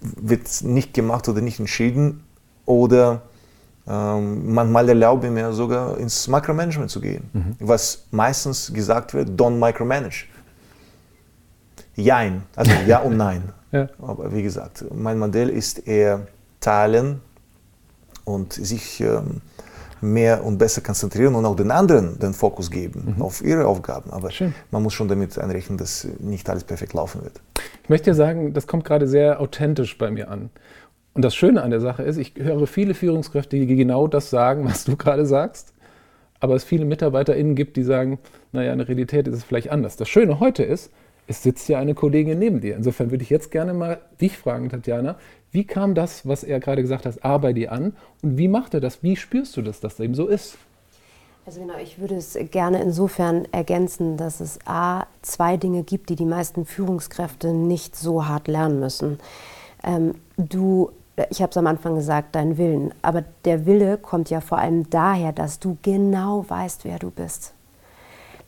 [0.00, 2.24] wird nicht gemacht oder nicht entschieden
[2.64, 3.22] oder
[3.86, 7.56] ähm, manchmal erlaube ich mir sogar ins Micromanagement zu gehen, mhm.
[7.58, 10.26] was meistens gesagt wird, don't micromanage.
[11.96, 13.42] Jein, also ja und nein.
[13.72, 13.88] ja.
[14.00, 16.26] Aber wie gesagt, mein Modell ist eher
[16.60, 17.20] teilen
[18.24, 19.40] und sich ähm,
[20.02, 23.22] mehr und besser konzentrieren und auch den anderen den Fokus geben mhm.
[23.22, 24.10] auf ihre Aufgaben.
[24.10, 24.54] Aber Schön.
[24.70, 27.40] man muss schon damit einrechnen, dass nicht alles perfekt laufen wird.
[27.82, 30.50] Ich möchte dir sagen, das kommt gerade sehr authentisch bei mir an.
[31.12, 34.64] Und das Schöne an der Sache ist, ich höre viele Führungskräfte, die genau das sagen,
[34.68, 35.72] was du gerade sagst.
[36.40, 38.18] aber es viele MitarbeiterInnen gibt, die sagen,
[38.52, 39.96] naja, in der Realität ist es vielleicht anders.
[39.96, 40.90] Das Schöne heute ist,
[41.30, 42.74] es sitzt ja eine Kollegin neben dir.
[42.74, 45.16] Insofern würde ich jetzt gerne mal dich fragen, Tatjana,
[45.52, 48.74] wie kam das, was er gerade gesagt hat, A bei dir an und wie macht
[48.74, 49.04] er das?
[49.04, 50.58] Wie spürst du das, dass das eben so ist?
[51.46, 56.16] Also genau, ich würde es gerne insofern ergänzen, dass es A, zwei Dinge gibt, die
[56.16, 59.20] die meisten Führungskräfte nicht so hart lernen müssen.
[59.84, 60.90] Ähm, du,
[61.30, 64.90] ich habe es am Anfang gesagt, dein Willen, aber der Wille kommt ja vor allem
[64.90, 67.54] daher, dass du genau weißt, wer du bist.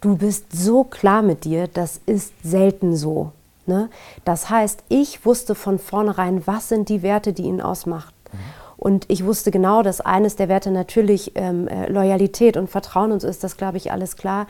[0.02, 3.30] Du bist so klar mit dir, das ist selten so.
[3.66, 3.88] Ne?
[4.24, 8.12] Das heißt, ich wusste von vornherein, was sind die Werte, die ihn ausmachen.
[8.32, 8.38] Mhm.
[8.76, 13.20] Und ich wusste genau, dass eines der Werte natürlich ähm, äh, Loyalität und Vertrauen und
[13.20, 14.48] so ist, das glaube ich alles klar.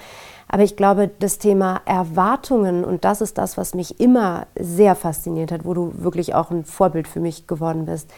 [0.48, 5.52] Aber ich glaube, das Thema Erwartungen, und das ist das, was mich immer sehr fasziniert
[5.52, 8.10] hat, wo du wirklich auch ein Vorbild für mich geworden bist.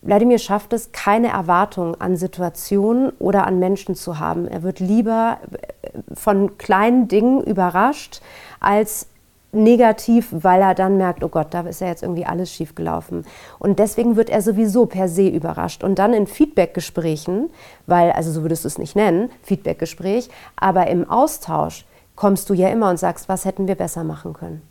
[0.00, 4.46] Wladimir schafft es, keine Erwartungen an Situationen oder an Menschen zu haben.
[4.46, 5.38] Er wird lieber
[5.82, 8.20] äh, von kleinen Dingen überrascht,
[8.60, 9.08] als
[9.50, 13.24] negativ, weil er dann merkt, oh Gott, da ist ja jetzt irgendwie alles schief gelaufen.
[13.58, 15.82] Und deswegen wird er sowieso per se überrascht.
[15.82, 17.50] Und dann in Feedbackgesprächen,
[17.86, 22.68] weil, also so würdest du es nicht nennen, Feedbackgespräch, aber im Austausch kommst du ja
[22.68, 24.62] immer und sagst, was hätten wir besser machen können?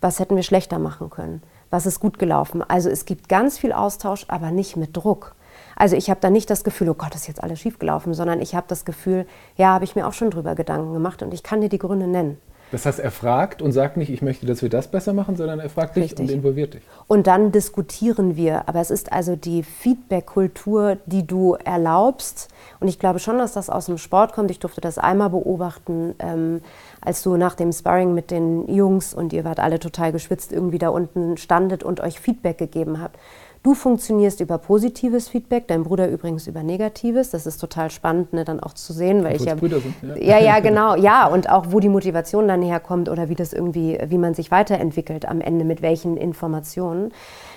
[0.00, 1.42] Was hätten wir schlechter machen können?
[1.70, 2.62] Was ist gut gelaufen?
[2.62, 5.34] Also es gibt ganz viel Austausch, aber nicht mit Druck.
[5.76, 8.40] Also ich habe da nicht das Gefühl, oh Gott, ist jetzt alles schief gelaufen, sondern
[8.40, 9.26] ich habe das Gefühl,
[9.56, 12.06] ja, habe ich mir auch schon drüber Gedanken gemacht und ich kann dir die Gründe
[12.06, 12.38] nennen.
[12.70, 15.58] Das heißt, er fragt und sagt nicht, ich möchte, dass wir das besser machen, sondern
[15.58, 16.82] er fragt dich und involviert dich.
[17.06, 18.68] Und dann diskutieren wir.
[18.68, 22.48] Aber es ist also die Feedback-Kultur, die du erlaubst.
[22.80, 24.50] Und ich glaube schon, dass das aus dem Sport kommt.
[24.50, 26.60] Ich durfte das einmal beobachten, ähm,
[27.00, 30.78] als du nach dem Sparring mit den Jungs und ihr wart alle total geschwitzt, irgendwie
[30.78, 33.18] da unten standet und euch Feedback gegeben habt.
[33.62, 37.30] Du funktionierst über positives Feedback, dein Bruder übrigens über negatives.
[37.30, 40.38] Das ist total spannend, ne, dann auch zu sehen, weil ich ja, Brüder sind, ja.
[40.38, 43.98] Ja, ja, genau, ja und auch wo die Motivation dann herkommt oder wie das irgendwie,
[44.06, 47.12] wie man sich weiterentwickelt am Ende mit welchen Informationen.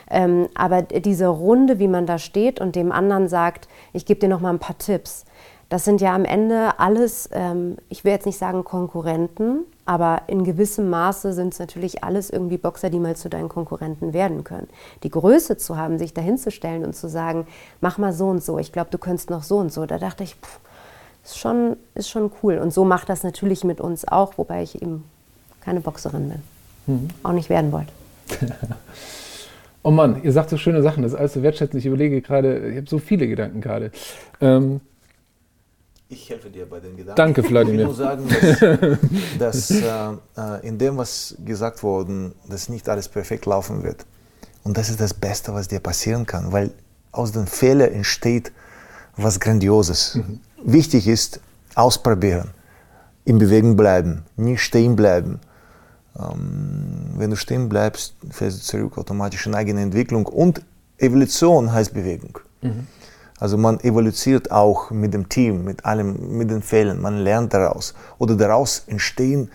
[0.09, 4.27] Ähm, aber diese Runde, wie man da steht und dem anderen sagt, ich gebe dir
[4.27, 5.25] noch mal ein paar Tipps.
[5.69, 10.43] Das sind ja am Ende alles, ähm, ich will jetzt nicht sagen Konkurrenten, aber in
[10.43, 14.67] gewissem Maße sind es natürlich alles irgendwie Boxer, die mal zu deinen Konkurrenten werden können.
[15.03, 17.47] Die Größe zu haben, sich dahinzustellen und zu sagen,
[17.81, 20.23] mach mal so und so, ich glaube, du könntest noch so und so, da dachte
[20.23, 20.59] ich, pff,
[21.23, 22.57] ist schon, ist schon cool.
[22.57, 25.03] Und so macht das natürlich mit uns auch, wobei ich eben
[25.61, 26.41] keine Boxerin bin.
[26.87, 27.07] Mhm.
[27.23, 27.91] Auch nicht werden wollte.
[29.83, 31.79] oh Mann, ihr sagt so schöne Sachen, das ist alles so wertschätzend.
[31.79, 33.91] Ich überlege gerade, ich habe so viele Gedanken gerade.
[34.39, 34.81] Ähm,
[36.11, 37.15] ich helfe dir bei den Gedanken.
[37.15, 37.81] Danke, Vladimir.
[37.81, 38.27] Ich muss sagen,
[39.39, 44.05] dass, dass äh, in dem, was gesagt wurde, dass nicht alles perfekt laufen wird.
[44.63, 46.71] Und das ist das Beste, was dir passieren kann, weil
[47.11, 48.51] aus den Fehlern entsteht
[49.15, 50.15] was Grandioses.
[50.15, 50.39] Mhm.
[50.63, 51.39] Wichtig ist,
[51.75, 52.51] ausprobieren,
[53.23, 55.39] in Bewegung bleiben, nicht stehen bleiben.
[56.19, 60.25] Ähm, wenn du stehen bleibst, fährst du zurück automatisch in eigene Entwicklung.
[60.25, 60.61] Und
[60.97, 62.39] Evolution heißt Bewegung.
[62.61, 62.87] Mhm.
[63.41, 67.01] Also man evolutioniert auch mit dem Team, mit allem, mit den Fällen.
[67.01, 67.95] Man lernt daraus.
[68.19, 69.49] Oder daraus entstehen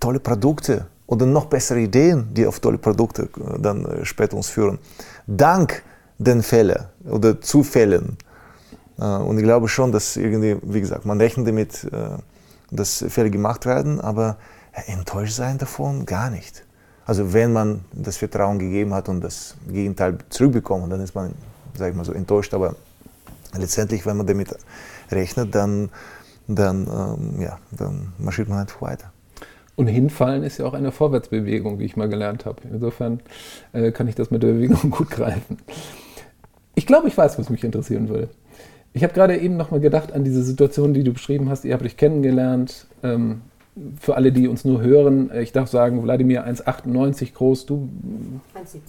[0.00, 4.48] tolle Produkte oder noch bessere Ideen, die auf tolle Produkte äh, dann äh, später uns
[4.48, 4.78] führen.
[5.26, 5.82] Dank
[6.16, 8.16] den Fällen oder Zufällen.
[8.98, 11.86] Äh, und ich glaube schon, dass irgendwie, wie gesagt, man rechnet damit,
[12.70, 14.38] dass Fälle gemacht werden, aber
[14.86, 16.64] enttäuscht sein davon gar nicht.
[17.04, 21.34] Also wenn man das Vertrauen gegeben hat und das Gegenteil zurückbekommt, dann ist man
[21.74, 22.76] sage ich mal so, enttäuscht, aber
[23.56, 24.54] letztendlich, wenn man damit
[25.10, 25.90] rechnet, dann,
[26.46, 29.12] dann, ähm, ja, dann marschiert man einfach weiter.
[29.76, 32.60] Und hinfallen ist ja auch eine Vorwärtsbewegung, wie ich mal gelernt habe.
[32.70, 33.20] Insofern
[33.72, 35.58] äh, kann ich das mit der Bewegung gut greifen.
[36.74, 38.28] Ich glaube, ich weiß, was mich interessieren würde.
[38.92, 41.64] Ich habe gerade eben nochmal gedacht an diese Situation, die du beschrieben hast.
[41.64, 42.86] Ihr habt euch kennengelernt.
[43.02, 43.42] Ähm,
[44.00, 47.88] für alle, die uns nur hören, äh, ich darf sagen, Wladimir 1,98 groß, du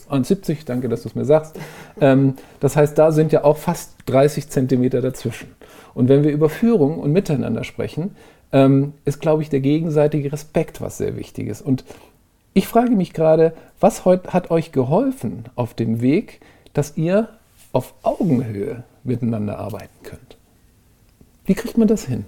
[0.09, 0.65] 1,70.
[0.65, 1.59] danke, dass du es mir sagst.
[1.99, 5.49] ähm, das heißt, da sind ja auch fast 30 Zentimeter dazwischen.
[5.93, 8.15] Und wenn wir über Führung und Miteinander sprechen,
[8.51, 11.61] ähm, ist, glaube ich, der gegenseitige Respekt was sehr Wichtiges.
[11.61, 11.83] Und
[12.53, 16.41] ich frage mich gerade, was hat euch geholfen auf dem Weg,
[16.73, 17.29] dass ihr
[17.71, 20.37] auf Augenhöhe miteinander arbeiten könnt?
[21.45, 22.25] Wie kriegt man das hin?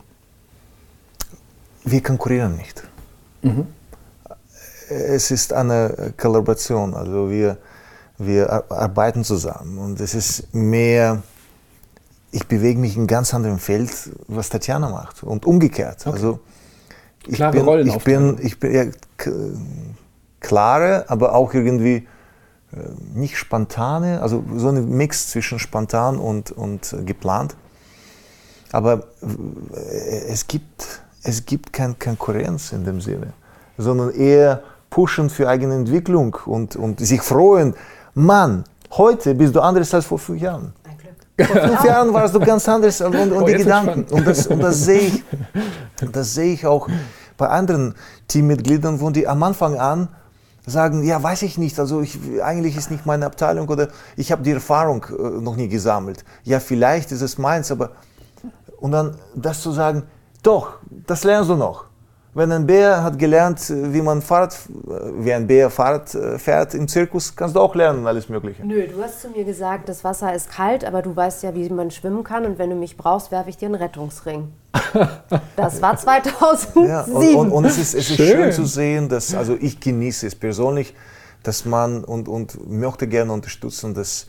[1.83, 2.83] Wir konkurrieren nicht.
[3.41, 3.67] Mhm.
[4.89, 7.57] Es ist eine Kollaboration, also wir,
[8.17, 11.23] wir arbeiten zusammen und es ist mehr,
[12.31, 13.91] ich bewege mich in einem ganz anderen Feld,
[14.27, 16.01] was Tatjana macht und umgekehrt.
[16.01, 16.11] Okay.
[16.11, 16.39] Also
[17.25, 18.85] ich klare bin, Rollen ich bin, ich bin ja,
[20.39, 22.07] klare, aber auch irgendwie
[22.73, 22.77] äh,
[23.13, 27.55] nicht spontane, also so ein Mix zwischen spontan und, und geplant.
[28.71, 29.03] Aber
[30.27, 33.33] es gibt, es gibt keine Konkurrenz in dem Sinne,
[33.77, 37.73] sondern eher pushen für eigene Entwicklung und, und sich freuen.
[38.13, 40.73] Mann, heute bist du anders als vor fünf Jahren.
[41.35, 44.05] Vor fünf Jahren warst du ganz anders und, und oh, die Gedanken.
[44.13, 45.23] Und das, und das sehe ich,
[46.11, 46.87] das sehe ich auch
[47.37, 47.95] bei anderen
[48.27, 50.09] Teammitgliedern, wo die am Anfang an
[50.65, 54.43] sagen, ja, weiß ich nicht, also ich, eigentlich ist nicht meine Abteilung oder ich habe
[54.43, 56.23] die Erfahrung äh, noch nie gesammelt.
[56.43, 57.91] Ja, vielleicht ist es meins, aber
[58.79, 60.03] und dann das zu sagen,
[60.43, 60.73] doch,
[61.07, 61.85] das lernst du noch.
[62.35, 64.57] Wenn ein Bär hat gelernt, wie man Fahrrad,
[65.19, 68.65] wie ein Bär Fahrrad äh, fährt im Zirkus, kannst du auch lernen alles Mögliche.
[68.65, 71.69] Nö, du hast zu mir gesagt, das Wasser ist kalt, aber du weißt ja, wie
[71.69, 74.51] man schwimmen kann und wenn du mich brauchst, werfe ich dir einen Rettungsring.
[75.55, 76.87] Das war 2007.
[76.87, 78.27] Ja, und, und, und, es ist, es ist schön.
[78.27, 78.51] schön.
[78.51, 80.95] zu sehen, dass, also ich genieße es persönlich,
[81.43, 84.27] dass man und, und möchte gerne unterstützen, dass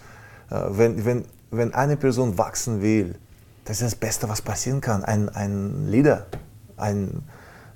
[0.50, 3.16] äh, wenn, wenn, wenn eine Person wachsen will,
[3.64, 5.04] das ist das Beste, was passieren kann.
[5.04, 6.26] Ein, ein Leader,
[6.76, 7.22] ein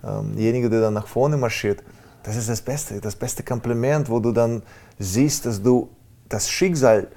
[0.04, 1.82] ähm, der dann nach vorne marschiert,
[2.22, 4.62] das ist das Beste, das beste Kompliment, wo du dann
[4.98, 5.88] siehst, dass du
[6.28, 7.08] das Schicksal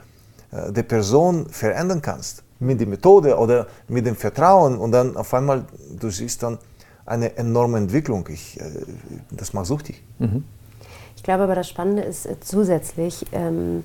[0.51, 5.33] äh, der Person verändern kannst mit der Methode oder mit dem Vertrauen und dann auf
[5.33, 5.65] einmal
[5.99, 6.57] du siehst dann
[7.05, 8.27] eine enorme Entwicklung.
[8.29, 8.63] Ich, äh,
[9.31, 10.03] das macht süchtig.
[10.19, 10.43] Mhm.
[11.15, 13.83] Ich glaube aber das Spannende ist äh, zusätzlich, ähm,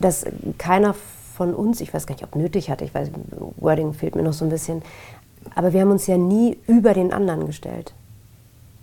[0.00, 0.24] dass
[0.56, 0.94] keiner
[1.38, 3.12] von uns, ich weiß gar nicht, ob nötig hat, ich weiß,
[3.58, 4.82] Wording fehlt mir noch so ein bisschen,
[5.54, 7.94] aber wir haben uns ja nie über den anderen gestellt.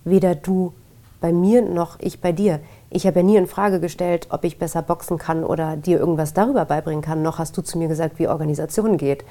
[0.06, 0.72] Weder du
[1.20, 2.62] bei mir noch ich bei dir.
[2.90, 6.34] Ich habe ja nie in Frage gestellt, ob ich besser boxen kann oder dir irgendwas
[6.34, 9.26] darüber beibringen kann, noch hast du zu mir gesagt, wie Organisation geht.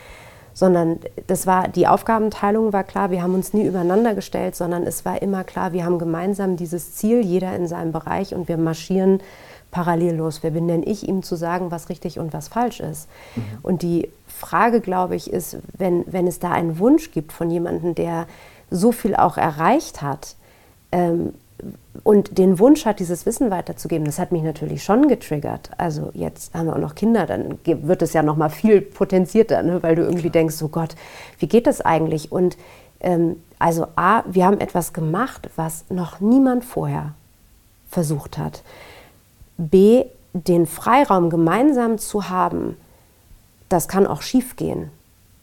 [0.53, 5.05] Sondern das war, die Aufgabenteilung war klar, wir haben uns nie übereinander gestellt, sondern es
[5.07, 9.21] war immer klar, wir haben gemeinsam dieses Ziel, jeder in seinem Bereich und wir marschieren
[9.75, 10.45] parallel los.
[10.45, 13.09] Wer bin denn ich, ihm zu sagen, was richtig und was falsch ist?
[13.35, 13.43] Mhm.
[13.63, 17.97] Und die Frage, glaube ich, ist, wenn, wenn es da einen Wunsch gibt von jemandem,
[17.97, 18.29] der
[18.71, 20.37] so viel auch erreicht hat
[20.93, 21.35] ähm,
[22.05, 25.71] und den Wunsch hat, dieses Wissen weiterzugeben, das hat mich natürlich schon getriggert.
[25.77, 29.61] Also jetzt haben wir auch noch Kinder, dann wird es ja noch mal viel potenzierter,
[29.65, 29.83] ne?
[29.83, 30.95] weil du irgendwie denkst, oh Gott,
[31.41, 32.31] wie geht das eigentlich?
[32.31, 32.57] Und
[33.01, 37.15] ähm, also A, wir haben etwas gemacht, was noch niemand vorher
[37.91, 38.63] versucht hat.
[39.57, 42.77] B, den Freiraum gemeinsam zu haben,
[43.69, 44.91] das kann auch schief gehen.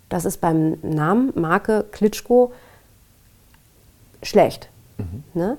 [0.10, 2.52] Das ist beim Namen, Marke Klitschko
[4.22, 4.70] schlecht.
[4.98, 5.24] Mhm.
[5.34, 5.58] Ne?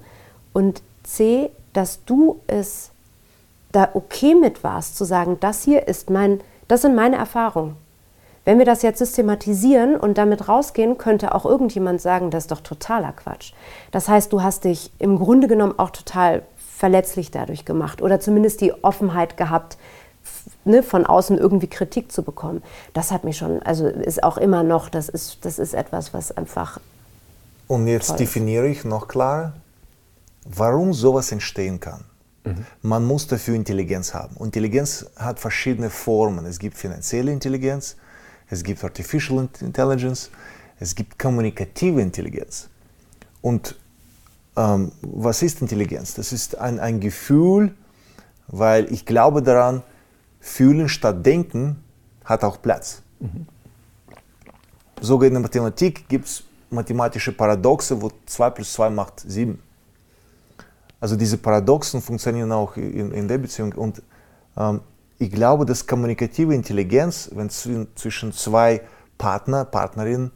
[0.53, 2.91] Und C, dass du es
[3.73, 7.77] da okay mit warst, zu sagen, das hier ist mein, das sind meine Erfahrungen.
[8.45, 12.61] Wenn wir das jetzt systematisieren und damit rausgehen, könnte auch irgendjemand sagen, das ist doch
[12.61, 13.53] totaler Quatsch.
[13.93, 16.43] Das heißt, du hast dich im Grunde genommen auch total
[16.83, 19.79] verletzlich dadurch gemacht oder zumindest die Offenheit gehabt,
[20.65, 22.61] ne, von außen irgendwie Kritik zu bekommen.
[22.93, 26.37] Das hat mich schon, also ist auch immer noch, das ist, das ist etwas, was
[26.37, 26.81] einfach.
[27.69, 29.53] Und jetzt definiere ich noch klar,
[30.45, 32.03] warum sowas entstehen kann.
[32.43, 32.67] Mhm.
[32.83, 34.37] Man muss dafür Intelligenz haben.
[34.37, 36.47] Und Intelligenz hat verschiedene Formen.
[36.47, 37.95] Es gibt finanzielle Intelligenz,
[38.51, 40.31] es gibt Artificial Intelligence,
[40.81, 42.69] es gibt kommunikative Intelligenz.
[43.41, 43.77] Und
[44.57, 46.15] ähm, was ist Intelligenz?
[46.15, 47.75] Das ist ein, ein Gefühl,
[48.49, 49.83] weil ich glaube daran,
[50.41, 51.83] Fühlen statt Denken
[52.25, 53.03] hat auch Platz.
[53.21, 53.47] Mhm.
[55.01, 59.59] Sogar in der Mathematik gibt es mathematische Paradoxe, wo 2 plus 2 macht 7.
[61.01, 63.73] Also diese Paradoxen funktionieren auch in, in der Beziehung.
[63.73, 64.03] Und
[64.57, 64.81] ähm,
[65.19, 68.83] ich glaube, dass kommunikative Intelligenz, wenn zwischen zwei
[69.19, 70.33] Partner, Partnerinnen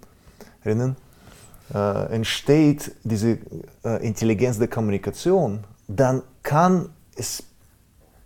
[1.75, 3.39] äh, entsteht, diese
[3.85, 7.43] äh, Intelligenz der Kommunikation, dann kann es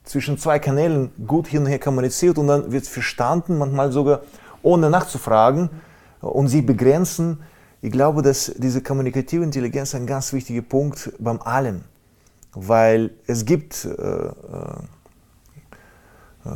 [0.05, 4.23] zwischen zwei Kanälen gut hin und her kommuniziert und dann wird es verstanden, manchmal sogar
[4.63, 5.71] ohne nachzufragen
[6.21, 7.39] und sie begrenzen.
[7.81, 11.85] Ich glaube, dass diese kommunikative Intelligenz ein ganz wichtiger Punkt beim Allen,
[12.53, 14.31] weil es gibt äh, äh,
[16.45, 16.51] äh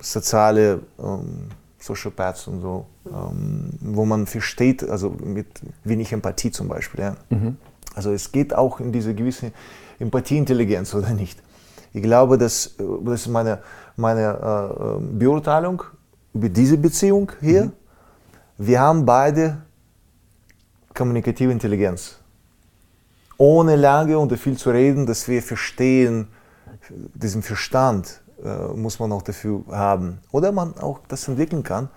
[0.00, 1.48] soziale ähm,
[1.84, 5.46] Sociopaths und so, ähm, wo man versteht, also mit
[5.84, 7.00] wenig Empathie zum Beispiel.
[7.00, 7.16] Ja.
[7.28, 7.56] Mhm.
[7.94, 9.52] Also es geht auch in diese gewisse
[9.98, 11.42] Empathieintelligenz oder nicht.
[11.92, 13.60] Ich glaube, dass, das ist meine,
[13.96, 15.82] meine äh, Beurteilung
[16.32, 17.66] über diese Beziehung hier.
[17.66, 17.72] Mhm.
[18.58, 19.58] Wir haben beide
[20.94, 22.18] kommunikative Intelligenz.
[23.36, 26.28] Ohne lange und viel zu reden, dass wir verstehen,
[27.14, 28.23] diesen Verstand äh,
[28.74, 30.18] muss man auch dafür haben.
[30.32, 31.88] Oder man auch das entwickeln kann.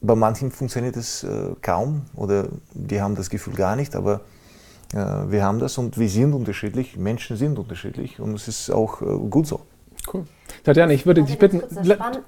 [0.00, 4.20] Bei manchen funktioniert es äh, kaum oder die haben das Gefühl gar nicht, aber
[4.90, 9.04] wir haben das und wir sind unterschiedlich, Menschen sind unterschiedlich und es ist auch äh,
[9.28, 9.60] gut so.
[10.12, 10.24] Cool.
[10.64, 11.62] Tatjana, ich würde dich bitten,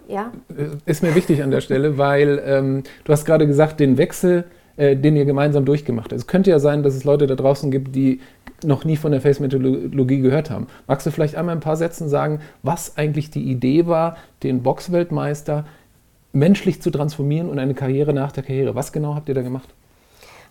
[0.09, 0.33] ja?
[0.49, 4.44] Äh, ist mir wichtig an der Stelle, weil ähm, du hast gerade gesagt, den Wechsel,
[4.81, 6.19] äh, den ihr gemeinsam durchgemacht habt.
[6.19, 8.21] Es könnte ja sein, dass es Leute da draußen gibt, die
[8.64, 10.69] noch nie von der Face-Methodologie gehört haben.
[10.87, 15.66] Magst du vielleicht einmal ein paar Sätzen sagen, was eigentlich die Idee war, den Boxweltmeister
[16.33, 18.75] menschlich zu transformieren und eine Karriere nach der Karriere?
[18.75, 19.69] Was genau habt ihr da gemacht?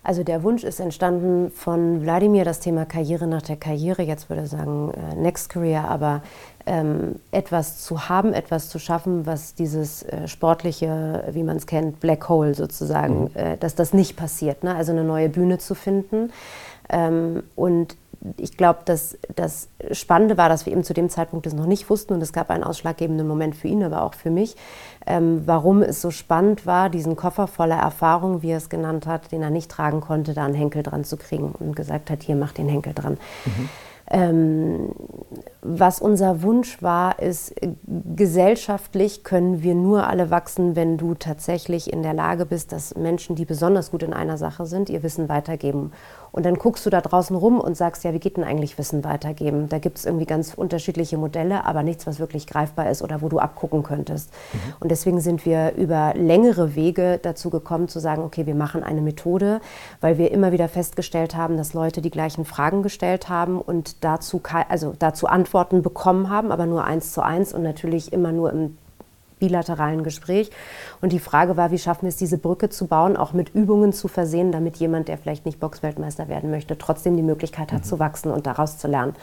[0.04, 4.44] Also der Wunsch ist entstanden von Wladimir, das Thema Karriere nach der Karriere, jetzt würde
[4.44, 6.22] ich sagen äh, Next Career, aber
[6.66, 12.00] ähm, etwas zu haben, etwas zu schaffen, was dieses äh, sportliche, wie man es kennt,
[12.00, 13.30] Black Hole sozusagen, mhm.
[13.34, 14.64] äh, dass das nicht passiert.
[14.64, 14.74] Ne?
[14.74, 16.32] Also eine neue Bühne zu finden.
[16.88, 17.96] Ähm, und
[18.36, 21.88] ich glaube, dass das Spannende war, dass wir eben zu dem Zeitpunkt das noch nicht
[21.88, 24.56] wussten und es gab einen ausschlaggebenden Moment für ihn, aber auch für mich,
[25.06, 29.32] ähm, warum es so spannend war, diesen Koffer voller Erfahrung, wie er es genannt hat,
[29.32, 32.36] den er nicht tragen konnte, da einen Henkel dran zu kriegen und gesagt hat, hier
[32.36, 33.16] mach den Henkel dran.
[33.46, 33.68] Mhm.
[34.12, 34.90] Ähm,
[35.62, 37.54] was unser Wunsch war, ist,
[38.16, 43.36] gesellschaftlich können wir nur alle wachsen, wenn du tatsächlich in der Lage bist, dass Menschen,
[43.36, 45.92] die besonders gut in einer Sache sind, ihr Wissen weitergeben.
[46.32, 49.04] Und dann guckst du da draußen rum und sagst, ja, wie geht denn eigentlich Wissen
[49.04, 49.68] weitergeben?
[49.68, 53.28] Da gibt es irgendwie ganz unterschiedliche Modelle, aber nichts, was wirklich greifbar ist oder wo
[53.28, 54.30] du abgucken könntest.
[54.52, 54.58] Mhm.
[54.80, 59.00] Und deswegen sind wir über längere Wege dazu gekommen zu sagen, okay, wir machen eine
[59.00, 59.60] Methode,
[60.00, 64.40] weil wir immer wieder festgestellt haben, dass Leute die gleichen Fragen gestellt haben und dazu,
[64.68, 68.76] also dazu Antworten bekommen haben, aber nur eins zu eins und natürlich immer nur im
[69.40, 70.50] bilateralen Gespräch.
[71.00, 73.92] Und die Frage war, wie schaffen wir es, diese Brücke zu bauen, auch mit Übungen
[73.92, 77.84] zu versehen, damit jemand, der vielleicht nicht Boxweltmeister werden möchte, trotzdem die Möglichkeit hat mhm.
[77.84, 79.14] zu wachsen und daraus zu lernen.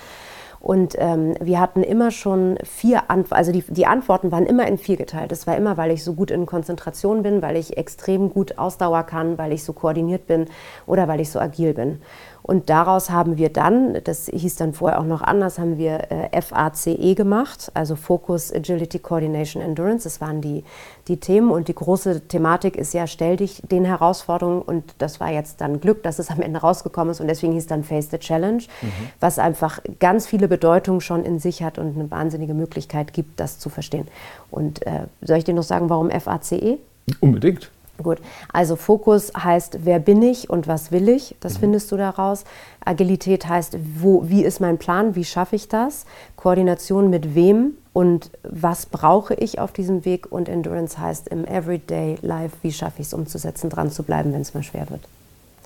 [0.60, 4.78] Und ähm, wir hatten immer schon vier Antworten, also die, die, Antworten waren immer in
[4.78, 5.32] vier geteilt.
[5.32, 9.04] Das war immer, weil ich so gut in Konzentration bin, weil ich extrem gut Ausdauer
[9.04, 10.46] kann, weil ich so koordiniert bin
[10.86, 12.02] oder weil ich so agil bin.
[12.48, 16.42] Und daraus haben wir dann, das hieß dann vorher auch noch anders, haben wir äh,
[16.42, 20.06] FACE gemacht, also Focus, Agility, Coordination, Endurance.
[20.06, 20.64] Das waren die,
[21.10, 21.52] die Themen.
[21.52, 24.62] Und die große Thematik ist ja, stell dich den Herausforderungen.
[24.62, 27.20] Und das war jetzt dann Glück, dass es am Ende rausgekommen ist.
[27.20, 28.92] Und deswegen hieß dann Face the Challenge, mhm.
[29.20, 33.60] was einfach ganz viele Bedeutungen schon in sich hat und eine wahnsinnige Möglichkeit gibt, das
[33.60, 34.08] zu verstehen.
[34.52, 36.78] Und äh, soll ich dir noch sagen, warum FACE?
[37.20, 37.72] Unbedingt.
[38.02, 38.20] Gut,
[38.54, 41.36] also Fokus heißt, wer bin ich und was will ich?
[41.40, 41.60] Das mhm.
[41.60, 42.44] findest du daraus.
[42.86, 46.06] Agilität heißt, wo, wie ist mein Plan, wie schaffe ich das?
[46.36, 50.32] Koordination mit wem und was brauche ich auf diesem Weg?
[50.32, 54.42] Und Endurance heißt im Everyday Life, wie schaffe ich es umzusetzen, dran zu bleiben, wenn
[54.42, 55.02] es mal schwer wird.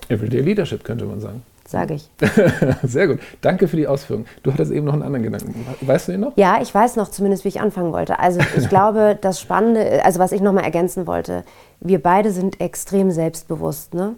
[0.08, 1.42] Everyday Leadership könnte man sagen
[1.72, 2.08] sage ich.
[2.84, 3.18] Sehr gut.
[3.40, 4.26] Danke für die Ausführung.
[4.44, 5.66] Du hattest eben noch einen anderen Gedanken.
[5.80, 6.36] Weißt du den noch?
[6.36, 8.20] Ja, ich weiß noch zumindest, wie ich anfangen wollte.
[8.20, 11.42] Also ich glaube, das Spannende, also was ich noch mal ergänzen wollte,
[11.82, 13.94] wir beide sind extrem selbstbewusst.
[13.94, 14.14] Ne?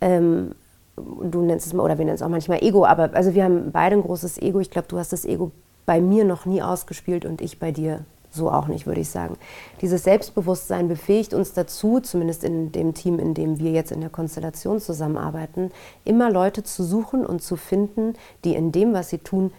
[0.00, 0.54] Ähm,
[0.96, 3.72] du nennst es mal, oder wir nennen es auch manchmal Ego, aber also wir haben
[3.72, 4.60] beide ein großes Ego.
[4.60, 5.50] Ich glaube, du hast das Ego
[5.86, 9.36] bei mir noch nie ausgespielt und ich bei dir so auch nicht, würde ich sagen.
[9.80, 14.10] Dieses Selbstbewusstsein befähigt uns dazu, zumindest in dem Team, in dem wir jetzt in der
[14.10, 15.70] Konstellation zusammenarbeiten,
[16.04, 19.52] immer Leute zu suchen und zu finden, die in dem, was sie tun,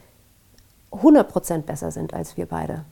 [0.92, 2.84] 100% besser sind als wir beide.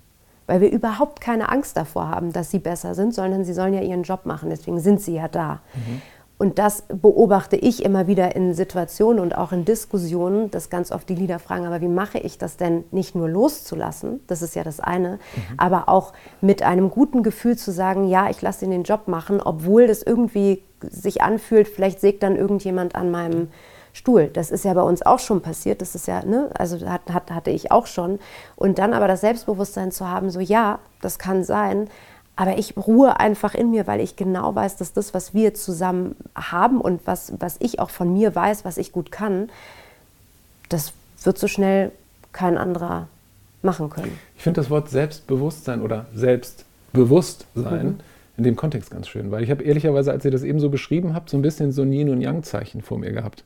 [0.46, 3.82] Weil wir überhaupt keine Angst davor haben, dass sie besser sind, sondern sie sollen ja
[3.82, 4.50] ihren Job machen.
[4.50, 5.62] Deswegen sind sie ja da.
[5.74, 6.02] Mhm.
[6.44, 11.08] Und das beobachte ich immer wieder in Situationen und auch in Diskussionen, dass ganz oft
[11.08, 14.64] die Lieder fragen, aber wie mache ich das denn nicht nur loszulassen, das ist ja
[14.64, 15.42] das eine, mhm.
[15.56, 19.40] aber auch mit einem guten Gefühl zu sagen, ja, ich lasse ihn den Job machen,
[19.40, 23.48] obwohl das irgendwie sich anfühlt, vielleicht sägt dann irgendjemand an meinem
[23.94, 24.30] Stuhl.
[24.34, 27.32] Das ist ja bei uns auch schon passiert, das ist ja, ne, also hat, hat,
[27.32, 28.20] hatte ich auch schon.
[28.56, 31.88] Und dann aber das Selbstbewusstsein zu haben, so ja, das kann sein,
[32.36, 36.16] aber ich ruhe einfach in mir, weil ich genau weiß, dass das, was wir zusammen
[36.36, 39.50] haben und was, was ich auch von mir weiß, was ich gut kann,
[40.70, 41.92] das wird so schnell
[42.32, 43.08] kein anderer
[43.62, 44.18] machen können.
[44.36, 48.00] Ich finde das Wort Selbstbewusstsein oder Selbstbewusstsein mhm.
[48.38, 51.14] in dem Kontext ganz schön, weil ich habe ehrlicherweise, als ihr das eben so beschrieben
[51.14, 53.44] habt, so ein bisschen so ein Yin und Yang-Zeichen vor mir gehabt.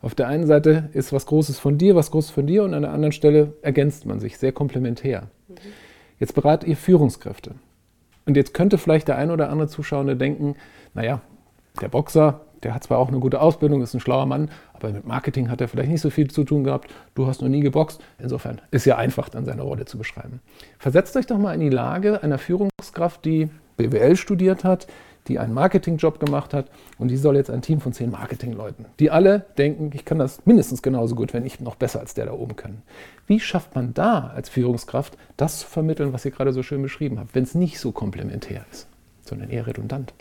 [0.00, 2.82] Auf der einen Seite ist was Großes von dir, was Großes von dir und an
[2.82, 5.28] der anderen Stelle ergänzt man sich sehr komplementär.
[6.18, 7.54] Jetzt beratet ihr Führungskräfte.
[8.26, 10.54] Und jetzt könnte vielleicht der ein oder andere Zuschauer denken,
[10.94, 11.20] naja,
[11.80, 15.06] der Boxer, der hat zwar auch eine gute Ausbildung, ist ein schlauer Mann, aber mit
[15.06, 16.92] Marketing hat er vielleicht nicht so viel zu tun gehabt.
[17.14, 18.00] Du hast noch nie geboxt.
[18.18, 20.40] Insofern ist ja einfach, dann seine Rolle zu beschreiben.
[20.78, 24.88] Versetzt euch doch mal in die Lage einer Führungskraft, die BWL studiert hat,
[25.28, 26.66] die einen Marketingjob gemacht hat
[26.98, 30.44] und die soll jetzt ein Team von zehn Marketingleuten, die alle denken, ich kann das
[30.46, 32.82] mindestens genauso gut, wenn nicht noch besser als der da oben können.
[33.26, 37.18] Wie schafft man da als Führungskraft das zu vermitteln, was ihr gerade so schön beschrieben
[37.18, 38.86] habt, wenn es nicht so komplementär ist,
[39.22, 40.14] sondern eher redundant?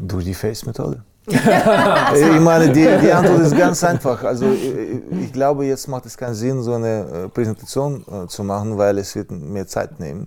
[0.00, 1.02] Durch die Face-Methode.
[1.28, 4.24] ich meine, die, die, Antwort ist ganz einfach.
[4.24, 8.98] Also ich, ich, glaube, jetzt macht es keinen Sinn, so eine Präsentation zu machen, weil
[8.98, 10.26] es wird mehr Zeit nehmen.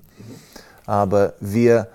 [0.86, 1.88] Aber wir,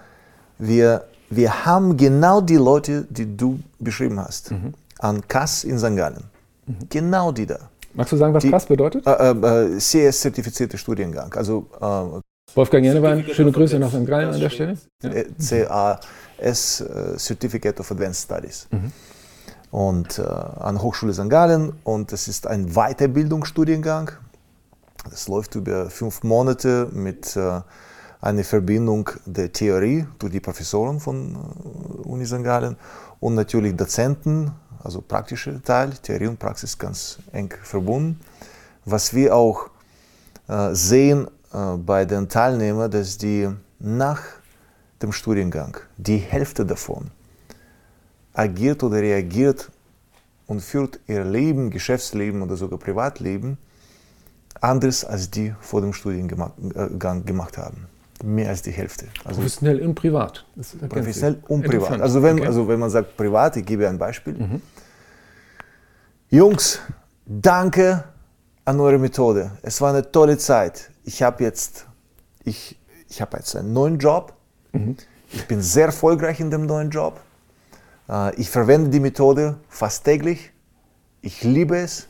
[0.60, 4.74] wir, wir haben genau die Leute, die du beschrieben hast, mhm.
[4.98, 5.96] an Kass in St.
[5.96, 6.24] Gallen.
[6.66, 6.74] Mhm.
[6.88, 7.58] Genau die da.
[7.94, 9.06] Magst du sagen, was die, Kass bedeutet?
[9.06, 11.32] Äh, äh, CS-zertifizierte Studiengang.
[11.34, 12.20] Also, äh,
[12.54, 14.06] Wolfgang Jennewein, schöne Grüße nach St.
[14.06, 14.76] Gallen an der Stelle.
[15.02, 15.98] Ja.
[16.38, 18.68] CAS, äh, Certificate of Advanced Studies.
[18.70, 18.92] Mhm.
[19.70, 21.30] Und äh, an Hochschule St.
[21.30, 21.72] Gallen.
[21.84, 24.12] Und es ist ein Weiterbildungsstudiengang.
[25.08, 27.36] Das läuft über fünf Monate mit
[28.20, 32.42] einer Verbindung der Theorie durch die Professoren von äh, Uni St.
[32.42, 32.76] Gallen
[33.18, 34.52] und natürlich Dozenten,
[34.82, 38.20] also praktische Teil, Theorie und Praxis ganz eng verbunden.
[38.84, 39.70] Was wir auch
[40.48, 43.48] äh, sehen äh, bei den Teilnehmern, dass die
[43.78, 44.22] nach
[45.02, 47.10] dem Studiengang die Hälfte davon
[48.34, 49.70] agiert oder reagiert
[50.46, 53.58] und führt ihr Leben, Geschäftsleben oder sogar Privatleben
[54.60, 57.86] anders als die vor dem Studiengang gemacht haben.
[58.22, 59.06] Mehr als die Hälfte.
[59.24, 60.44] Also professionell und privat.
[60.88, 62.00] Professionell und privat.
[62.00, 62.46] Also wenn, okay.
[62.46, 64.34] also wenn man sagt privat, ich gebe ein Beispiel.
[64.34, 64.62] Mhm.
[66.28, 66.80] Jungs,
[67.24, 68.04] danke
[68.64, 69.52] an eure Methode.
[69.62, 70.90] Es war eine tolle Zeit.
[71.04, 71.86] Ich habe jetzt,
[72.44, 74.34] ich, ich habe jetzt einen neuen Job.
[74.72, 74.96] Mhm.
[75.32, 77.20] Ich bin sehr erfolgreich in dem neuen Job.
[78.08, 80.52] Äh, ich verwende die Methode fast täglich.
[81.22, 82.08] Ich liebe es.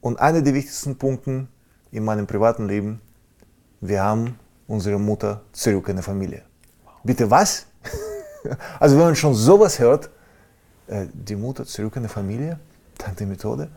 [0.00, 1.46] Und einer der wichtigsten Punkte
[1.90, 3.00] in meinem privaten Leben,
[3.80, 4.38] wir haben
[4.70, 6.42] unsere Mutter zurück in die Familie.
[7.04, 7.66] Bitte was?
[8.78, 10.08] Also wenn man schon sowas hört,
[10.86, 12.58] äh, die Mutter zurück in die Familie,
[12.96, 13.68] dank der Methode,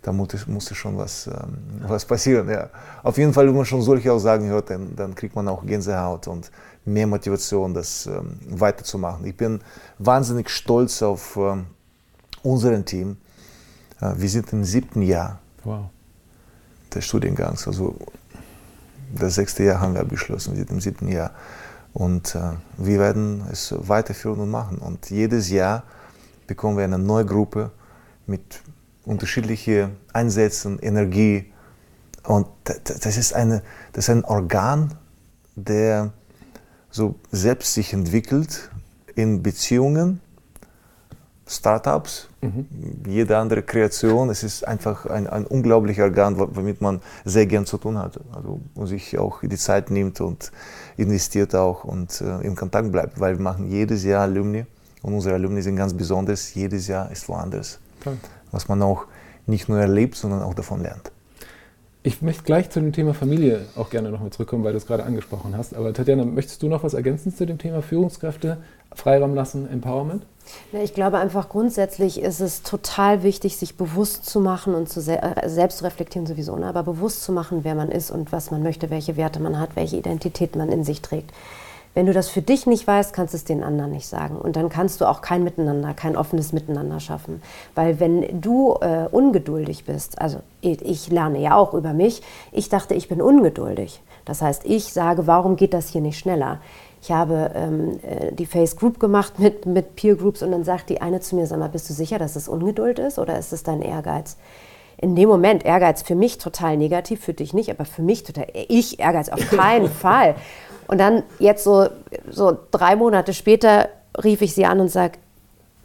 [0.00, 2.48] da musste schon was, ähm, was passieren.
[2.48, 2.70] Ja.
[3.02, 6.26] Auf jeden Fall, wenn man schon solche Aussagen hört, dann, dann kriegt man auch Gänsehaut
[6.26, 6.50] und
[6.86, 9.26] mehr Motivation, das ähm, weiterzumachen.
[9.26, 9.60] Ich bin
[9.98, 11.66] wahnsinnig stolz auf ähm,
[12.42, 13.18] unseren Team.
[14.00, 15.90] Äh, wir sind im siebten Jahr wow.
[16.94, 17.66] des Studiengangs.
[17.66, 17.94] Also
[19.14, 21.32] das sechste Jahr haben wir abgeschlossen, wir sind im siebten Jahr.
[21.92, 24.78] Und äh, wir werden es weiterführen und machen.
[24.78, 25.84] Und jedes Jahr
[26.46, 27.70] bekommen wir eine neue Gruppe
[28.26, 28.60] mit
[29.04, 31.52] unterschiedlichen Einsätzen, Energie.
[32.24, 34.94] Und das ist, eine, das ist ein Organ,
[35.56, 36.12] der
[36.90, 38.70] so selbst sich entwickelt
[39.14, 40.20] in Beziehungen
[41.48, 42.66] Startups, mhm.
[43.06, 44.28] jede andere Kreation.
[44.28, 48.20] Es ist einfach ein, ein unglaublicher Organ, womit man sehr gern zu tun hat.
[48.32, 50.52] Also, und sich auch die Zeit nimmt und
[50.96, 54.66] investiert auch und äh, im Kontakt bleibt, weil wir machen jedes Jahr Alumni
[55.02, 56.54] und unsere Alumni sind ganz besonders.
[56.54, 58.16] Jedes Jahr ist woanders, okay.
[58.52, 59.06] was man auch
[59.46, 61.10] nicht nur erlebt, sondern auch davon lernt.
[62.02, 65.04] Ich möchte gleich zu dem Thema Familie auch gerne nochmal zurückkommen, weil du es gerade
[65.04, 65.74] angesprochen hast.
[65.74, 68.58] Aber Tatjana, möchtest du noch was ergänzen zu dem Thema Führungskräfte,
[68.98, 70.24] Freiraum lassen, Empowerment?
[70.72, 75.22] Ich glaube einfach grundsätzlich ist es total wichtig, sich bewusst zu machen und zu se
[75.22, 76.66] äh, selbst reflektieren sowieso, ne?
[76.66, 79.76] aber bewusst zu machen, wer man ist und was man möchte, welche Werte man hat,
[79.76, 81.32] welche Identität man in sich trägt.
[81.94, 84.36] Wenn du das für dich nicht weißt, kannst du es den anderen nicht sagen.
[84.36, 87.42] Und dann kannst du auch kein Miteinander, kein offenes Miteinander schaffen.
[87.74, 92.22] Weil wenn du äh, ungeduldig bist, also ich, ich lerne ja auch über mich,
[92.52, 94.00] ich dachte, ich bin ungeduldig.
[94.24, 96.60] Das heißt, ich sage, warum geht das hier nicht schneller?
[97.00, 100.90] Ich habe ähm, äh, die Face Group gemacht mit, mit Peer Groups und dann sagt
[100.90, 103.52] die eine zu mir, sag mal, bist du sicher, dass es Ungeduld ist oder ist
[103.52, 104.36] es dein Ehrgeiz?
[104.96, 108.48] In dem Moment Ehrgeiz für mich total negativ, für dich nicht, aber für mich total,
[108.52, 110.34] ich Ehrgeiz auf keinen Fall.
[110.88, 111.88] Und dann jetzt so,
[112.30, 113.88] so drei Monate später
[114.24, 115.18] rief ich sie an und sage,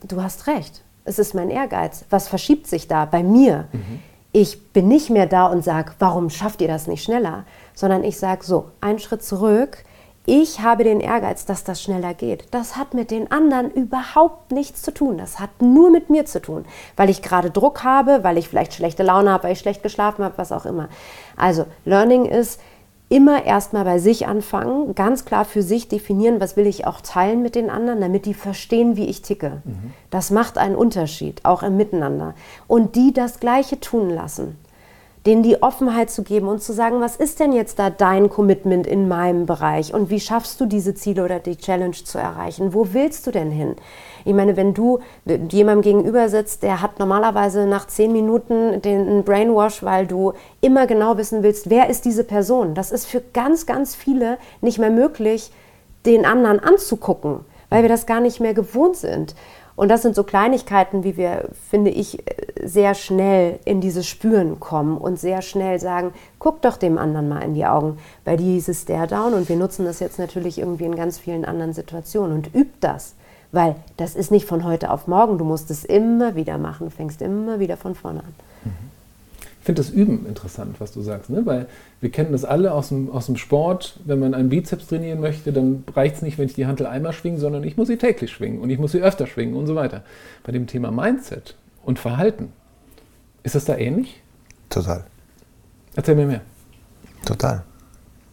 [0.08, 2.06] du hast recht, es ist mein Ehrgeiz.
[2.10, 3.68] Was verschiebt sich da bei mir?
[3.72, 4.00] Mhm.
[4.32, 7.46] Ich bin nicht mehr da und sage, warum schafft ihr das nicht schneller?
[7.76, 9.84] Sondern ich sage so, einen Schritt zurück,
[10.26, 12.46] ich habe den Ehrgeiz, dass das schneller geht.
[12.52, 15.18] Das hat mit den anderen überhaupt nichts zu tun.
[15.18, 16.64] Das hat nur mit mir zu tun,
[16.96, 20.24] weil ich gerade Druck habe, weil ich vielleicht schlechte Laune habe, weil ich schlecht geschlafen
[20.24, 20.88] habe, was auch immer.
[21.36, 22.62] Also, Learning ist
[23.10, 27.42] immer erstmal bei sich anfangen, ganz klar für sich definieren, was will ich auch teilen
[27.42, 29.62] mit den anderen, damit die verstehen, wie ich ticke.
[29.66, 29.94] Mhm.
[30.10, 32.34] Das macht einen Unterschied, auch im Miteinander.
[32.66, 34.58] Und die das Gleiche tun lassen
[35.26, 38.86] denen die Offenheit zu geben und zu sagen, was ist denn jetzt da dein Commitment
[38.86, 42.74] in meinem Bereich und wie schaffst du diese Ziele oder die Challenge zu erreichen?
[42.74, 43.76] Wo willst du denn hin?
[44.26, 49.84] Ich meine, wenn du jemandem gegenüber sitzt, der hat normalerweise nach zehn Minuten den Brainwash,
[49.84, 52.74] weil du immer genau wissen willst, wer ist diese Person?
[52.74, 55.52] Das ist für ganz, ganz viele nicht mehr möglich,
[56.06, 59.36] den anderen anzugucken, weil wir das gar nicht mehr gewohnt sind.
[59.76, 62.24] Und das sind so Kleinigkeiten, wie wir, finde ich,
[62.62, 67.42] sehr schnell in dieses Spüren kommen und sehr schnell sagen, guck doch dem anderen mal
[67.42, 67.98] in die Augen.
[68.24, 71.18] Bei dir hieß es Stare Down und wir nutzen das jetzt natürlich irgendwie in ganz
[71.18, 73.16] vielen anderen Situationen und übt das.
[73.52, 75.38] Weil das ist nicht von heute auf morgen.
[75.38, 78.34] Du musst es immer wieder machen, fängst immer wieder von vorne an.
[78.66, 78.93] Ich
[79.64, 81.46] finde das Üben interessant, was du sagst, ne?
[81.46, 81.68] weil
[82.02, 84.00] wir kennen das alle aus dem, aus dem Sport.
[84.04, 87.14] Wenn man einen Bizeps trainieren möchte, dann reicht es nicht, wenn ich die Hantel einmal
[87.14, 89.76] schwinge, sondern ich muss sie täglich schwingen und ich muss sie öfter schwingen und so
[89.76, 90.04] weiter.
[90.44, 92.52] Bei dem Thema Mindset und Verhalten,
[93.44, 94.22] ist das da ähnlich?
[94.70, 95.06] Total.
[95.96, 96.42] Erzähl mir mehr.
[97.26, 97.64] Total.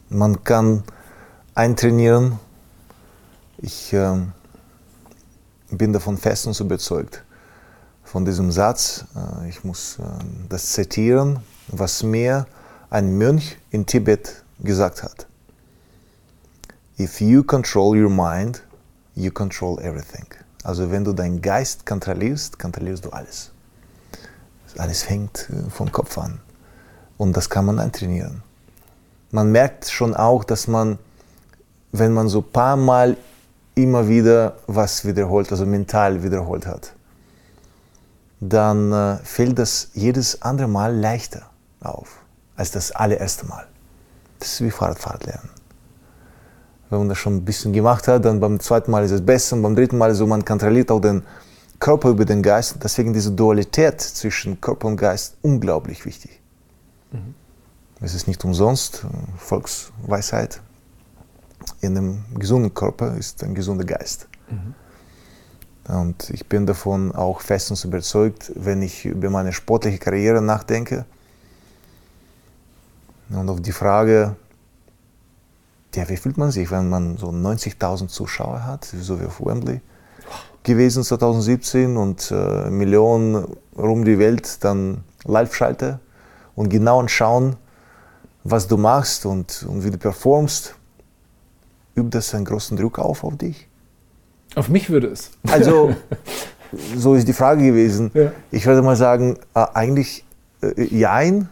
[0.09, 0.83] Man kann
[1.55, 2.39] eintrainieren.
[3.59, 4.17] Ich äh,
[5.71, 7.23] bin davon fest und überzeugt
[8.11, 9.05] von diesem Satz.
[9.15, 10.03] Äh, ich muss äh,
[10.49, 11.39] das zitieren,
[11.69, 12.47] was mir
[12.91, 15.27] ein Mönch in Tibet gesagt hat.
[16.99, 18.63] If you control your mind,
[19.15, 20.27] you control everything.
[20.65, 23.53] Also wenn du deinen Geist kontrollierst, kontrollierst du alles.
[24.77, 26.41] Alles fängt äh, vom Kopf an.
[27.17, 28.43] Und das kann man eintrainieren.
[29.31, 30.99] Man merkt schon auch, dass man,
[31.93, 33.17] wenn man so ein paar Mal
[33.77, 36.93] immer wieder was wiederholt, also mental wiederholt hat,
[38.41, 41.43] dann äh, fällt das jedes andere Mal leichter
[41.81, 42.19] auf
[42.57, 43.67] als das allererste Mal.
[44.39, 45.51] Das ist wie Fahrradfahren lernen.
[46.89, 49.57] Wenn man das schon ein bisschen gemacht hat, dann beim zweiten Mal ist es besser
[49.57, 51.23] und beim dritten Mal so, man kontrolliert auch den
[51.79, 52.77] Körper über den Geist.
[52.83, 56.41] Deswegen diese Dualität zwischen Körper und Geist unglaublich wichtig.
[57.13, 57.35] Mhm.
[58.01, 60.61] Es ist nicht umsonst äh, Volksweisheit.
[61.81, 64.29] In einem gesunden Körper ist ein gesunder Geist.
[64.51, 64.75] Mhm.
[65.91, 71.05] Und ich bin davon auch festens überzeugt, wenn ich über meine sportliche Karriere nachdenke
[73.31, 74.37] und auf die Frage,
[75.95, 79.81] ja, wie fühlt man sich, wenn man so 90.000 Zuschauer hat, so wie auf Wembley
[80.63, 86.01] gewesen 2017 und äh, Millionen rum die Welt dann live schalte
[86.55, 87.57] und genau anschauen,
[88.45, 90.75] was du machst und, und wie du performst,
[91.97, 93.70] übt das einen großen Druck auf auf dich?
[94.55, 95.31] Auf mich würde es.
[95.51, 95.95] Also,
[96.97, 98.11] so ist die Frage gewesen.
[98.15, 98.33] Ja.
[98.51, 100.25] Ich würde mal sagen, äh, eigentlich
[100.63, 101.49] äh, jein,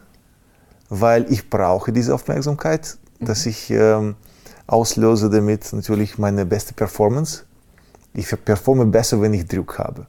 [0.88, 3.26] weil ich brauche diese Aufmerksamkeit, mhm.
[3.26, 4.16] dass ich ähm,
[4.66, 7.44] auslöse damit natürlich meine beste Performance.
[8.14, 10.07] Ich performe besser, wenn ich Druck habe.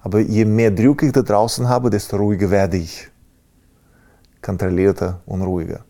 [0.00, 3.08] Aber je mehr Druck ich da draußen habe, desto ruhiger werde ich.
[4.40, 5.80] Kontrollierter und ruhiger.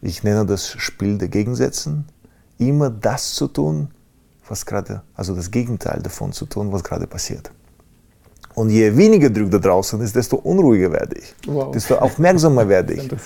[0.00, 2.06] Ich nenne das Spiel der Gegensätzen.
[2.58, 3.88] Immer das zu tun,
[4.48, 7.50] was gerade, also das Gegenteil davon zu tun, was gerade passiert.
[8.54, 11.70] Und je weniger Druck da draußen ist, desto unruhiger werde ich, wow.
[11.70, 13.08] desto aufmerksamer werde ich.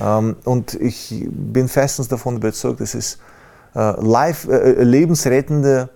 [0.00, 3.18] Ähm, und ich bin festens davon überzeugt, dass es
[3.74, 5.90] äh, live, äh, lebensrettende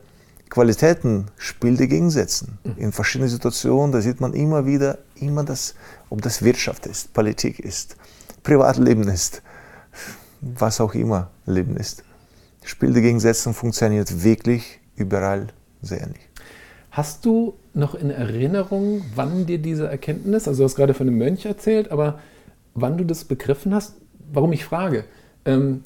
[0.51, 2.59] Qualitäten Spiel der Gegensätzen.
[2.65, 2.73] Mhm.
[2.77, 5.75] In verschiedenen Situationen, da sieht man immer wieder, immer das,
[6.11, 7.97] ob das Wirtschaft ist, Politik ist,
[8.43, 9.43] Privatleben ist,
[10.41, 12.05] was auch immer Leben ist.
[12.65, 15.49] Spiel der Gegensätze funktioniert wirklich überall
[15.83, 16.29] sehr ähnlich.
[16.91, 21.19] Hast du noch in Erinnerung, wann dir diese Erkenntnis, also du hast gerade von einem
[21.19, 22.21] Mönch erzählt, aber
[22.75, 23.97] wann du das begriffen hast?
[24.33, 25.05] Warum ich frage?
[25.45, 25.85] Ähm,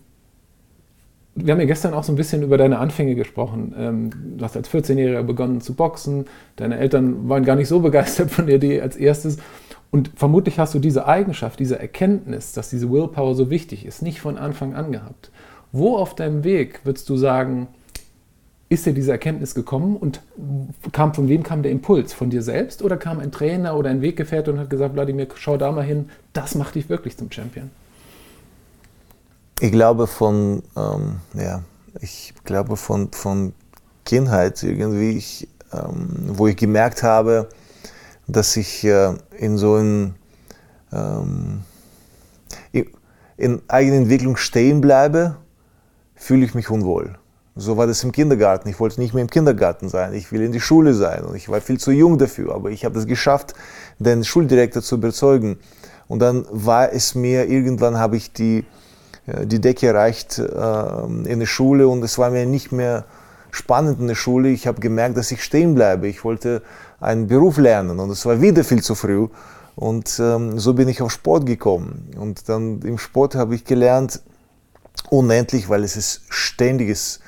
[1.35, 3.75] wir haben ja gestern auch so ein bisschen über deine Anfänge gesprochen.
[3.79, 6.27] Ähm, du hast als 14-Jähriger begonnen zu boxen.
[6.57, 9.39] Deine Eltern waren gar nicht so begeistert von der Idee als erstes.
[9.91, 14.21] Und vermutlich hast du diese Eigenschaft, diese Erkenntnis, dass diese Willpower so wichtig ist, nicht
[14.21, 15.31] von Anfang an gehabt.
[15.73, 17.69] Wo auf deinem Weg würdest du sagen,
[18.71, 20.21] ist dir diese Erkenntnis gekommen und
[20.93, 22.13] kam, von wem kam der Impuls?
[22.13, 25.57] Von dir selbst oder kam ein Trainer oder ein Weggefährte und hat gesagt, Wladimir, schau
[25.57, 27.71] da mal hin, das macht dich wirklich zum Champion?
[29.61, 31.63] Ich glaube von, ähm, ja,
[32.01, 33.55] ich glaube von, von
[34.05, 37.49] Kindheit irgendwie, ich, ähm, wo ich gemerkt habe,
[38.27, 40.15] dass ich äh, in so einem
[40.93, 41.63] ähm,
[43.39, 45.37] in eigener Entwicklung stehen bleibe
[46.19, 47.19] fühle ich mich unwohl.
[47.57, 48.69] So war das im Kindergarten.
[48.69, 50.15] Ich wollte nicht mehr im Kindergarten sein.
[50.15, 51.25] Ich will in die Schule sein.
[51.25, 52.55] Und ich war viel zu jung dafür.
[52.55, 53.55] Aber ich habe es geschafft,
[53.99, 55.59] den Schuldirektor zu überzeugen.
[56.07, 58.65] Und dann war es mir, irgendwann habe ich die,
[59.27, 63.05] äh, die Decke erreicht äh, in der Schule und es war mir nicht mehr
[63.51, 64.51] spannend in der Schule.
[64.51, 66.07] Ich habe gemerkt, dass ich stehen bleibe.
[66.07, 66.63] Ich wollte
[67.01, 69.27] einen Beruf lernen und es war wieder viel zu früh.
[69.75, 72.11] Und ähm, so bin ich auf Sport gekommen.
[72.19, 74.23] Und dann im Sport habe ich gelernt,
[75.11, 77.21] unendlich, weil es ist ständiges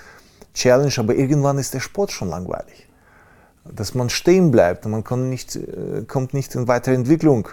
[0.55, 2.89] Challenge, aber irgendwann ist der Sport schon langweilig.
[3.65, 7.49] Dass man stehen bleibt und man kommt nicht, äh, kommt nicht in weitere Entwicklung,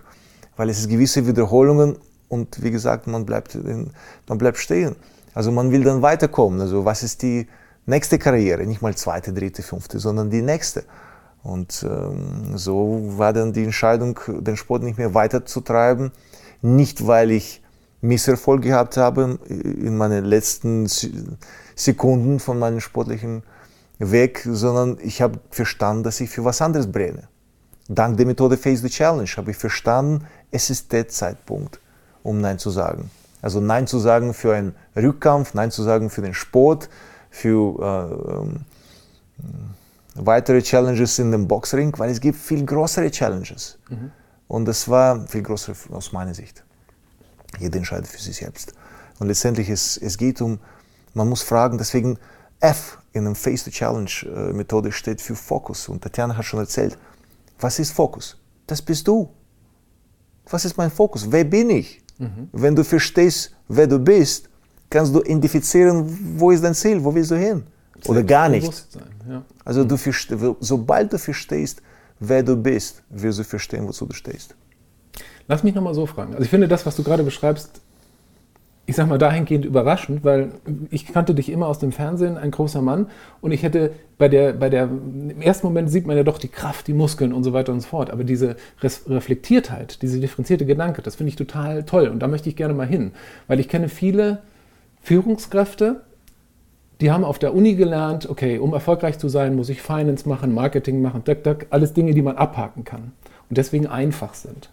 [0.56, 1.98] weil es ist gewisse Wiederholungen
[2.30, 3.92] und wie gesagt, man bleibt, in,
[4.28, 4.96] man bleibt stehen.
[5.34, 6.60] Also man will dann weiterkommen.
[6.62, 7.48] Also was ist die
[7.86, 8.66] nächste Karriere?
[8.66, 10.84] Nicht mal zweite, dritte, fünfte, sondern die nächste.
[11.44, 16.12] Und ähm, so war dann die Entscheidung, den Sport nicht mehr weiterzutreiben.
[16.62, 17.62] Nicht, weil ich
[18.02, 20.88] Misserfolg gehabt habe in meinen letzten
[21.76, 23.44] Sekunden von meiner sportlichen
[24.00, 27.28] weg, sondern ich habe verstanden, dass ich für was anderes brenne.
[27.90, 31.80] Dank der Methode Face the Challenge habe ich verstanden, es ist der Zeitpunkt,
[32.22, 33.10] um Nein zu sagen.
[33.42, 36.90] Also Nein zu sagen für einen Rückkampf, Nein zu sagen für den Sport,
[37.30, 38.60] für
[39.40, 39.44] äh,
[40.16, 43.78] weitere Challenges in dem Boxring, weil es gibt viel größere Challenges.
[43.90, 44.12] Mhm.
[44.48, 46.64] Und das war viel größer aus meiner Sicht.
[47.60, 48.74] Jeder entscheidet für sich selbst.
[49.20, 50.60] Und letztendlich es, es geht um,
[51.14, 52.18] man muss fragen, deswegen
[52.60, 55.90] F in der Face-to-Challenge-Methode steht für Fokus.
[55.90, 56.98] Und Tatjana hat schon erzählt,
[57.60, 58.38] was ist Fokus?
[58.68, 59.30] Das bist du.
[60.50, 61.30] Was ist mein Fokus?
[61.30, 62.02] Wer bin ich?
[62.20, 62.50] Mhm.
[62.52, 64.50] Wenn du verstehst, wer du bist,
[64.90, 67.64] kannst du identifizieren, wo ist dein Ziel, wo willst du hin?
[68.06, 68.88] Oder gar nicht.
[69.28, 69.44] Ja.
[69.66, 69.98] Also du,
[70.60, 71.82] sobald du verstehst,
[72.20, 74.56] wer du bist, wirst du verstehen, wozu du stehst.
[75.48, 76.34] Lass mich nochmal so fragen.
[76.34, 77.82] Also ich finde das, was du gerade beschreibst,
[78.90, 80.52] ich sag mal, dahingehend überraschend, weil
[80.92, 83.08] ich kannte dich immer aus dem Fernsehen, ein großer Mann,
[83.42, 86.48] und ich hätte bei der, bei der, im ersten Moment sieht man ja doch die
[86.48, 91.02] Kraft, die Muskeln und so weiter und so fort, aber diese Reflektiertheit, diese differenzierte Gedanke,
[91.02, 93.12] das finde ich total toll und da möchte ich gerne mal hin,
[93.48, 94.42] weil ich kenne viele
[95.02, 96.02] Führungskräfte,
[97.02, 100.54] die haben auf der Uni gelernt, okay, um erfolgreich zu sein, muss ich Finance machen,
[100.54, 103.12] Marketing machen, duck, duck, alles Dinge, die man abhaken kann
[103.50, 104.70] und deswegen einfach sind.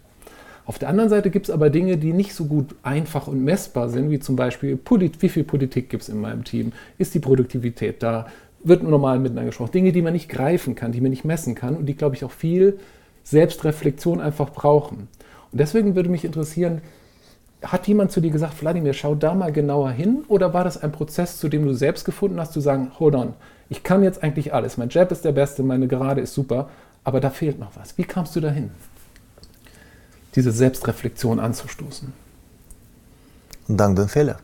[0.65, 3.89] Auf der anderen Seite gibt es aber Dinge, die nicht so gut einfach und messbar
[3.89, 4.79] sind, wie zum Beispiel,
[5.19, 6.71] wie viel Politik gibt es in meinem Team?
[6.97, 8.27] Ist die Produktivität da?
[8.63, 9.71] Wird normal miteinander gesprochen?
[9.73, 12.23] Dinge, die man nicht greifen kann, die man nicht messen kann und die, glaube ich,
[12.23, 12.79] auch viel
[13.23, 15.07] Selbstreflexion einfach brauchen.
[15.51, 16.81] Und deswegen würde mich interessieren,
[17.61, 20.23] hat jemand zu dir gesagt, Wladimir, schau da mal genauer hin?
[20.27, 23.33] Oder war das ein Prozess, zu dem du selbst gefunden hast, zu sagen, hold on,
[23.69, 24.77] ich kann jetzt eigentlich alles.
[24.77, 26.69] Mein Jab ist der beste, meine Gerade ist super,
[27.03, 27.97] aber da fehlt noch was.
[27.97, 28.71] Wie kamst du dahin?
[30.35, 32.13] Diese Selbstreflexion anzustoßen?
[33.67, 34.37] Dank den Fehler.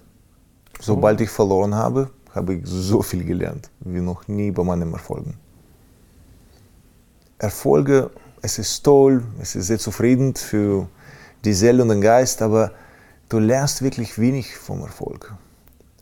[0.80, 1.24] Sobald oh.
[1.24, 5.36] ich verloren habe, habe ich so viel gelernt wie noch nie bei meinen Erfolgen.
[7.38, 8.10] Erfolge,
[8.42, 10.88] es ist toll, es ist sehr zufriedend für
[11.44, 12.72] die Seele und den Geist, aber
[13.30, 15.34] du lernst wirklich wenig vom Erfolg.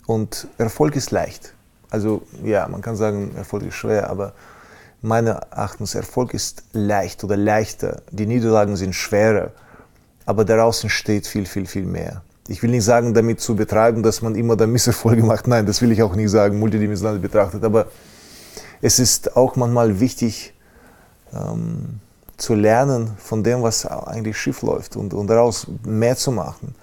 [0.06, 1.54] Und Erfolg ist leicht.
[1.90, 4.34] Also ja, man kann sagen, Erfolg ist schwer, aber
[5.02, 8.02] meiner Erachtens Erfolg ist leicht oder leichter.
[8.12, 9.52] Die Niederlagen sind schwerer
[10.30, 12.22] aber daraus entsteht viel, viel, viel mehr.
[12.48, 15.48] Ich will nicht sagen, damit zu betreiben, dass man immer da Misserfolge macht.
[15.48, 17.64] Nein, das will ich auch nicht sagen, multidimensional betrachtet.
[17.64, 17.88] Aber
[18.80, 20.54] es ist auch manchmal wichtig,
[21.34, 22.00] ähm,
[22.38, 26.76] zu lernen von dem, was eigentlich schief läuft und, und daraus mehr zu machen.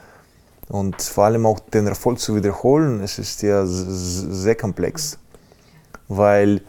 [0.69, 5.21] Und vor allem auch den Erfolg zu wiederholen, es ist ja sehr komplex,
[6.09, 6.63] weil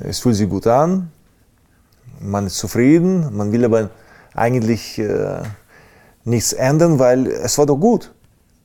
[0.00, 1.12] es fühlt sich gut an,
[2.18, 3.90] man ist zufrieden, man will aber
[4.34, 5.42] eigentlich äh,
[6.28, 8.12] nichts ändern, weil es war doch gut.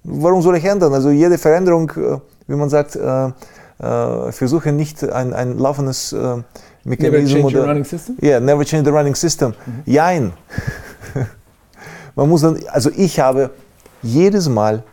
[0.03, 0.93] Warum soll ich ändern?
[0.93, 3.27] Also jede Veränderung, äh, wie man sagt, äh,
[3.79, 6.15] äh, versuche nicht ein, ein laufendes
[6.83, 7.33] Mechanismus.
[7.43, 8.17] Never change the running system?
[8.21, 9.53] Ja, yeah, never change the running system.
[9.65, 9.81] Mhm.
[9.85, 10.33] Jein.
[12.15, 13.51] man muss dann, also ich habe
[14.01, 14.83] jedes Mal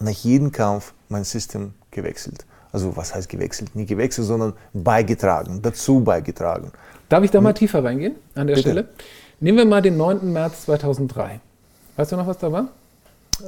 [0.00, 2.46] nach jedem Kampf mein System gewechselt.
[2.72, 3.76] Also was heißt gewechselt?
[3.76, 6.72] Nie gewechselt, sondern beigetragen, dazu beigetragen.
[7.10, 7.56] Darf ich da mal hm?
[7.56, 8.70] tiefer reingehen an der Bitte.
[8.70, 8.88] Stelle?
[9.40, 10.32] Nehmen wir mal den 9.
[10.32, 11.40] März 2003.
[11.96, 12.68] Weißt du noch, was da war?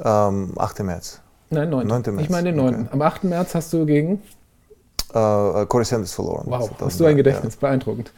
[0.03, 0.79] Ähm, 8.
[0.83, 1.21] März.
[1.49, 1.87] Nein, 9.
[1.87, 2.01] 9.
[2.07, 2.21] März.
[2.21, 2.75] Ich meine den 9.
[2.75, 2.87] Okay.
[2.91, 3.23] Am 8.
[3.25, 4.21] März hast du gegen?
[5.13, 6.45] Äh, Corey Sanders verloren.
[6.47, 7.59] Wow, hast du ein Gedächtnis, ja.
[7.61, 8.11] beeindruckend.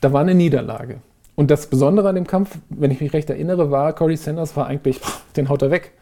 [0.00, 0.98] Da war eine Niederlage.
[1.34, 4.66] Und das Besondere an dem Kampf, wenn ich mich recht erinnere, war, Corey Sanders war
[4.66, 5.00] eigentlich,
[5.36, 5.92] den haut er weg.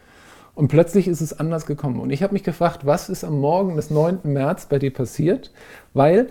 [0.55, 1.99] Und plötzlich ist es anders gekommen.
[1.99, 4.19] Und ich habe mich gefragt, was ist am Morgen des 9.
[4.23, 5.51] März bei dir passiert?
[5.93, 6.29] Weil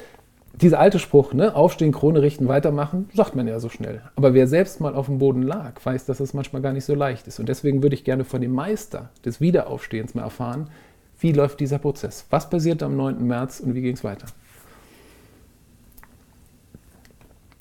[0.61, 4.03] dieser alte Spruch, ne, aufstehen, Krone richten, weitermachen, sagt man ja so schnell.
[4.17, 6.95] Aber wer selbst mal auf dem Boden lag, weiß, dass es manchmal gar nicht so
[6.95, 7.39] leicht ist.
[7.39, 10.71] Und deswegen würde ich gerne von dem Meister des Wiederaufstehens mal erfahren,
[11.19, 12.27] wie läuft dieser Prozess?
[12.31, 13.27] Was passierte am 9.
[13.27, 14.27] März und wie ging es weiter?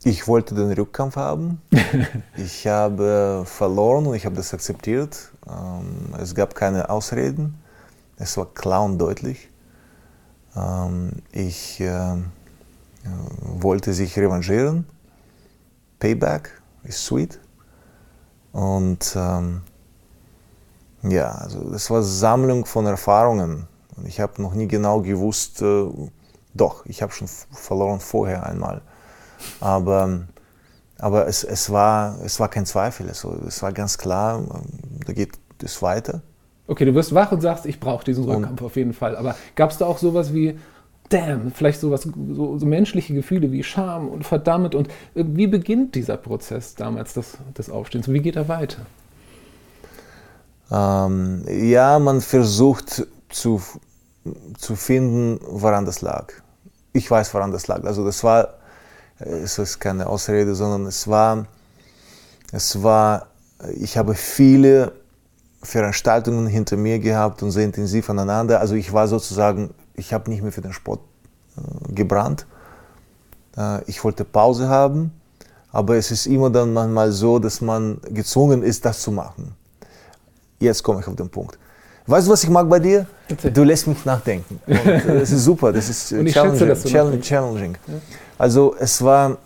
[0.04, 1.62] Ich wollte den Rückkampf haben.
[2.38, 5.32] ich habe verloren und ich habe das akzeptiert.
[5.50, 7.56] Ähm, es gab keine Ausreden.
[8.18, 9.50] Es war klar und deutlich.
[10.56, 12.26] Ähm, ich ähm,
[13.42, 14.86] wollte sich revanchieren.
[16.00, 16.50] Payback
[16.84, 17.40] ist sweet.
[18.52, 19.62] Und ähm,
[21.04, 23.68] ja, also das war Sammlung von Erfahrungen.
[23.96, 25.88] Und ich habe noch nie genau gewusst, äh,
[26.54, 28.82] doch, ich habe schon verloren vorher einmal.
[29.60, 30.22] Aber,
[30.98, 33.10] aber es, es, war, es war kein Zweifel.
[33.10, 34.42] Also, es war ganz klar,
[35.06, 36.22] da geht es weiter.
[36.68, 39.16] Okay, du wirst wach und sagst, ich brauche diesen Rückkampf und, auf jeden Fall.
[39.18, 40.58] Aber gab es da auch sowas wie,
[41.10, 44.76] damn, vielleicht sowas, so, so menschliche Gefühle wie Scham und verdammt.
[44.76, 48.08] Und wie beginnt dieser Prozess damals des, des Aufstehens?
[48.08, 48.86] Wie geht er weiter?
[50.72, 53.62] Ähm, ja, man versucht zu,
[54.58, 56.34] zu finden, woran das lag.
[56.96, 57.84] ich weiß, woran das lag.
[57.84, 58.56] Also das war,
[59.20, 61.46] es ist keine Ausrede, sondern es war,
[62.52, 63.28] es war,
[63.76, 64.94] ich habe viele
[65.62, 68.60] Veranstaltungen hinter mir gehabt und sehr intensiv aneinander.
[68.62, 71.02] Also ich war sozusagen, ich habe nicht mehr für den Sport
[71.58, 72.46] äh, gebrannt.
[73.58, 75.12] Äh, ich wollte Pause haben,
[75.72, 79.56] aber es ist immer dann manchmal so, dass man gezwungen ist, das zu machen.
[80.60, 81.58] Jetzt komme ich auf den Punkt.
[82.08, 83.08] Weißt du, was ich mag bei dir?
[83.52, 84.60] Du lässt mich nachdenken.
[84.68, 86.34] Und, äh, das ist super, das ist challenging.
[86.34, 87.22] Schätze, dass challenging.
[87.22, 87.78] challenging.
[87.88, 87.94] Ja.
[88.38, 89.38] Also es war,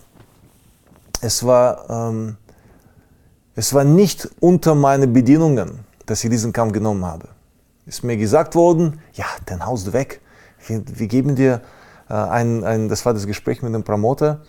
[1.22, 2.36] es war, ähm,
[3.56, 7.30] es war nicht unter meine Bedingungen, dass ich diesen Kampf genommen habe.
[7.86, 10.22] Ist mir gesagt worden, ja, dann haust du weg.
[10.70, 11.61] Wir, wir geben dir
[12.09, 14.41] äh, ein, ein, das war das Gespräch mit dem Promoter,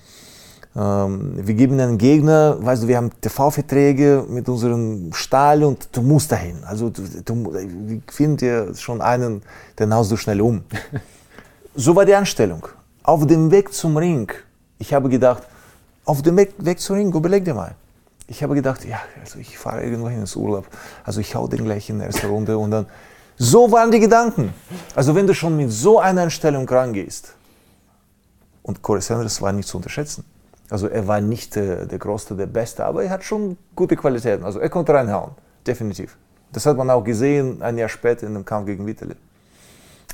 [0.77, 6.03] ähm, wir geben einen Gegner, weißt du, wir haben TV-Verträge mit unserem Stahl und du
[6.03, 6.63] musst dahin.
[6.65, 9.43] Also du, du, wir finden dir schon einen,
[9.79, 10.63] den haust du schnell um.
[11.75, 12.67] so war die Anstellung.
[13.03, 14.31] Auf dem Weg zum Ring,
[14.79, 15.43] ich habe gedacht,
[16.05, 17.75] auf dem Weg, Weg zum Ring, überleg dir mal.
[18.29, 20.67] Ich habe gedacht, ja, also ich fahre irgendwo hin ins Urlaub,
[21.05, 22.87] also ich hau den gleich in der ersten Runde und dann,
[23.43, 24.53] so waren die Gedanken.
[24.95, 27.35] Also wenn du schon mit so einer Einstellung rangehst,
[28.63, 30.25] und Corey Sanders war nicht zu unterschätzen.
[30.69, 34.45] Also er war nicht äh, der Größte, der Beste, aber er hat schon gute Qualitäten.
[34.45, 35.33] Also er konnte reinhauen,
[35.67, 36.19] definitiv.
[36.53, 39.15] Das hat man auch gesehen ein Jahr später in dem Kampf gegen Vitali,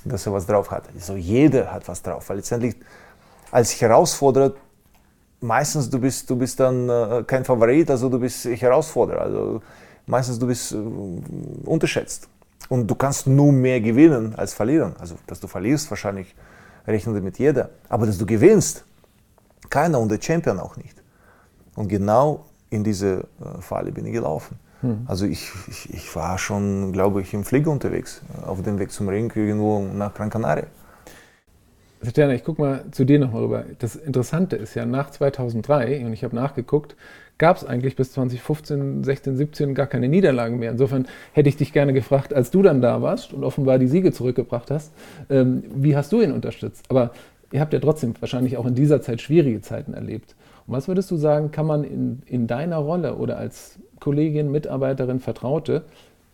[0.04, 0.90] dass er was drauf hatte.
[0.94, 2.76] Also jeder hat was drauf, weil letztendlich
[3.50, 4.52] als Herausforderer
[5.40, 9.22] meistens du bist du bist dann äh, kein Favorit, also du bist Herausforderer.
[9.22, 9.62] Also
[10.06, 10.76] meistens du bist äh,
[11.64, 12.28] unterschätzt
[12.68, 14.94] und du kannst nur mehr gewinnen als verlieren.
[14.98, 16.34] Also dass du verlierst wahrscheinlich
[16.86, 18.84] rechnen damit jeder, aber dass du gewinnst
[19.70, 21.02] keiner und der Champion auch nicht.
[21.74, 24.58] Und genau in diese äh, Falle bin ich gelaufen.
[24.80, 25.04] Hm.
[25.06, 28.92] Also ich, ich, ich, war schon, glaube ich, im Flieger unterwegs, äh, auf dem Weg
[28.92, 30.66] zum Ring irgendwo nach Gran Canaria.
[32.04, 33.64] Tatjana, ich gucke mal zu dir nochmal rüber.
[33.78, 36.94] Das Interessante ist ja, nach 2003, und ich habe nachgeguckt,
[37.38, 40.70] gab es eigentlich bis 2015, 16, 17 gar keine Niederlagen mehr.
[40.70, 44.12] Insofern hätte ich dich gerne gefragt, als du dann da warst und offenbar die Siege
[44.12, 44.92] zurückgebracht hast,
[45.28, 46.84] ähm, wie hast du ihn unterstützt?
[46.88, 47.10] Aber
[47.52, 50.34] ihr habt ja trotzdem wahrscheinlich auch in dieser Zeit schwierige Zeiten erlebt.
[50.66, 55.20] Und was würdest du sagen, kann man in, in deiner Rolle oder als Kollegin, Mitarbeiterin,
[55.20, 55.84] Vertraute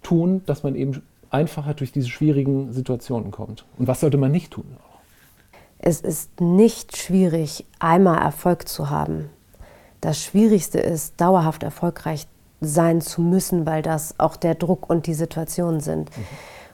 [0.02, 3.64] tun, dass man eben einfacher durch diese schwierigen Situationen kommt?
[3.76, 4.64] Und was sollte man nicht tun?
[5.78, 9.30] Es ist nicht schwierig, einmal Erfolg zu haben.
[10.02, 12.26] Das Schwierigste ist, dauerhaft erfolgreich
[12.60, 16.14] sein zu müssen, weil das auch der Druck und die Situation sind.
[16.16, 16.24] Mhm.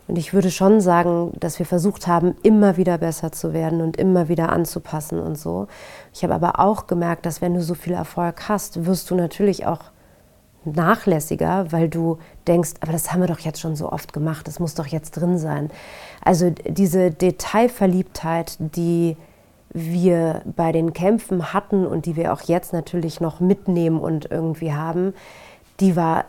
[0.09, 3.99] Und ich würde schon sagen, dass wir versucht haben, immer wieder besser zu werden und
[3.99, 5.69] immer wieder anzupassen und so.
[6.15, 9.67] Ich habe aber auch gemerkt, dass wenn du so viel Erfolg hast, wirst du natürlich
[9.67, 9.81] auch
[10.65, 14.59] nachlässiger, weil du denkst, aber das haben wir doch jetzt schon so oft gemacht, das
[14.59, 15.71] muss doch jetzt drin sein.
[16.25, 19.17] Also diese Detailverliebtheit, die
[19.71, 24.73] wir bei den Kämpfen hatten und die wir auch jetzt natürlich noch mitnehmen und irgendwie
[24.73, 25.15] haben,
[25.81, 26.25] die war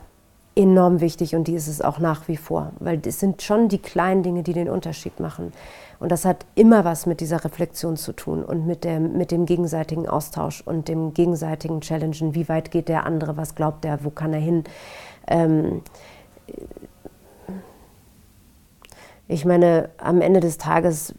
[0.55, 3.77] enorm wichtig und die ist es auch nach wie vor, weil es sind schon die
[3.77, 5.53] kleinen Dinge, die den Unterschied machen.
[5.99, 9.45] Und das hat immer was mit dieser Reflexion zu tun und mit dem, mit dem
[9.45, 12.35] gegenseitigen Austausch und dem gegenseitigen Challengen.
[12.35, 13.37] Wie weit geht der andere?
[13.37, 14.03] Was glaubt er?
[14.03, 14.63] Wo kann er hin?
[15.27, 15.81] Ähm,
[19.27, 21.13] ich meine, am Ende des Tages,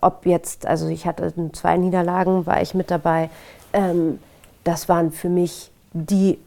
[0.00, 3.30] ob jetzt, also ich hatte zwei Niederlagen, war ich mit dabei.
[3.72, 4.18] Ähm,
[4.64, 6.38] das waren für mich die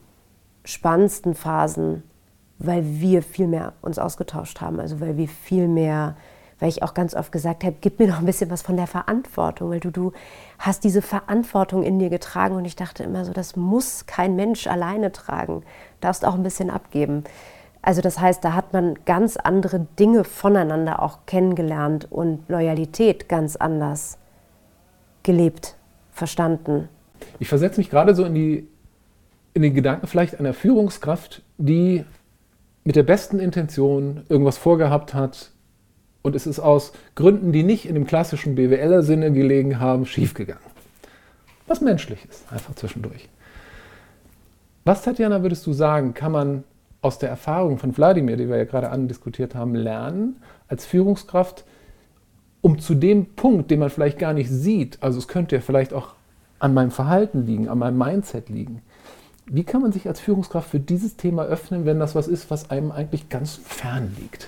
[0.64, 2.04] spannendsten Phasen,
[2.60, 6.16] weil wir viel mehr uns ausgetauscht haben, also weil wir viel mehr,
[6.60, 8.86] weil ich auch ganz oft gesagt habe, gib mir noch ein bisschen was von der
[8.86, 10.14] Verantwortung, weil du, du
[10.60, 14.68] hast diese Verantwortung in dir getragen und ich dachte immer so, das muss kein Mensch
[14.68, 15.64] alleine tragen,
[16.00, 17.24] darfst auch ein bisschen abgeben.
[17.82, 23.56] Also das heißt, da hat man ganz andere Dinge voneinander auch kennengelernt und Loyalität ganz
[23.56, 24.18] anders
[25.24, 25.76] gelebt,
[26.12, 26.90] verstanden.
[27.40, 28.68] Ich versetze mich gerade so in die
[29.54, 32.06] in den Gedanken vielleicht einer Führungskraft, die
[32.84, 35.52] mit der besten Intention irgendwas vorgehabt hat
[36.22, 40.64] und es ist aus Gründen, die nicht in dem klassischen BWLer-Sinne gelegen haben, schiefgegangen.
[41.68, 43.28] Was menschlich ist, einfach zwischendurch.
[44.84, 46.64] Was, Tatjana, würdest du sagen, kann man
[47.02, 51.66] aus der Erfahrung von Wladimir, die wir ja gerade andiskutiert haben, lernen als Führungskraft,
[52.62, 55.94] um zu dem Punkt, den man vielleicht gar nicht sieht, also es könnte ja vielleicht
[55.94, 56.10] auch
[56.60, 58.84] an meinem Verhalten liegen, an meinem Mindset liegen,
[59.48, 62.70] wie kann man sich als Führungskraft für dieses Thema öffnen, wenn das was ist, was
[62.70, 64.48] einem eigentlich ganz fern liegt?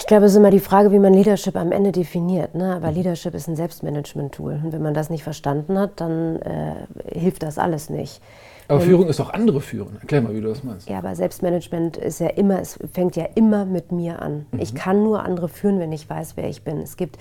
[0.00, 2.54] Ich glaube, es ist immer die Frage, wie man Leadership am Ende definiert.
[2.54, 2.74] Ne?
[2.74, 4.60] Aber Leadership ist ein Selbstmanagement-Tool.
[4.64, 6.74] Und wenn man das nicht verstanden hat, dann äh,
[7.06, 8.20] hilft das alles nicht.
[8.68, 9.96] Aber Führung ist auch andere Führen.
[10.00, 10.88] Erklär mal, wie du das meinst.
[10.88, 14.46] Ja, aber Selbstmanagement ist ja immer, es fängt ja immer mit mir an.
[14.52, 14.60] Mhm.
[14.60, 16.78] Ich kann nur andere führen, wenn ich weiß, wer ich bin.
[16.78, 17.18] Es gibt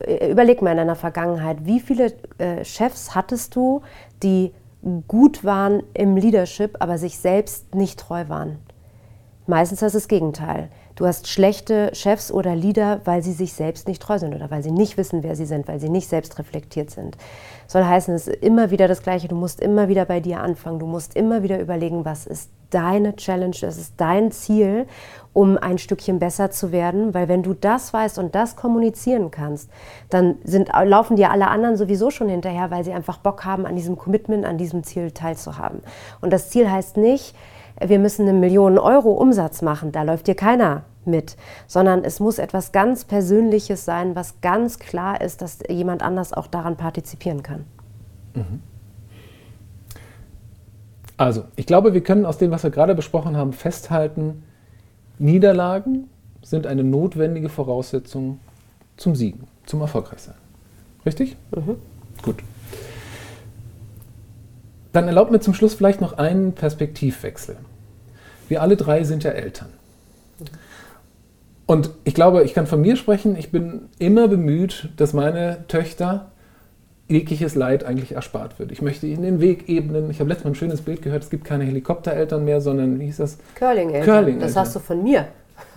[0.00, 3.82] äh, überleg mal in deiner Vergangenheit, wie viele äh, Chefs hattest du,
[4.22, 4.52] die
[5.08, 8.58] gut waren im Leadership, aber sich selbst nicht treu waren?
[9.46, 10.70] Meistens ist das Gegenteil.
[11.00, 14.62] Du hast schlechte Chefs oder Leader, weil sie sich selbst nicht treu sind oder weil
[14.62, 17.16] sie nicht wissen, wer sie sind, weil sie nicht selbst reflektiert sind.
[17.66, 19.26] Soll heißen, es ist immer wieder das Gleiche.
[19.26, 20.78] Du musst immer wieder bei dir anfangen.
[20.78, 24.86] Du musst immer wieder überlegen, was ist deine Challenge, das ist dein Ziel,
[25.32, 27.14] um ein Stückchen besser zu werden.
[27.14, 29.70] Weil wenn du das weißt und das kommunizieren kannst,
[30.10, 33.74] dann sind, laufen dir alle anderen sowieso schon hinterher, weil sie einfach Bock haben, an
[33.74, 35.80] diesem Commitment, an diesem Ziel teilzuhaben.
[36.20, 37.34] Und das Ziel heißt nicht,
[37.84, 42.38] wir müssen eine Million Euro Umsatz machen, da läuft dir keiner mit, sondern es muss
[42.38, 47.64] etwas ganz Persönliches sein, was ganz klar ist, dass jemand anders auch daran partizipieren kann.
[48.34, 48.62] Mhm.
[51.16, 54.42] Also, ich glaube, wir können aus dem, was wir gerade besprochen haben, festhalten,
[55.18, 56.08] Niederlagen
[56.42, 58.40] sind eine notwendige Voraussetzung
[58.96, 60.34] zum Siegen, zum Erfolgreichsein.
[61.04, 61.36] Richtig?
[61.54, 61.76] Mhm.
[62.22, 62.36] Gut.
[64.92, 67.56] Dann erlaubt mir zum Schluss vielleicht noch einen Perspektivwechsel.
[68.50, 69.68] Wir alle drei sind ja Eltern.
[71.66, 76.32] Und ich glaube, ich kann von mir sprechen, ich bin immer bemüht, dass meine Töchter
[77.06, 78.72] jegliches Leid eigentlich erspart wird.
[78.72, 80.10] Ich möchte ihnen den Weg ebnen.
[80.10, 83.04] Ich habe letztes Mal ein schönes Bild gehört, es gibt keine Helikoptereltern mehr, sondern wie
[83.04, 83.38] hieß das?
[83.54, 84.04] Curling-Eltern.
[84.04, 85.28] Curling das hast du von mir.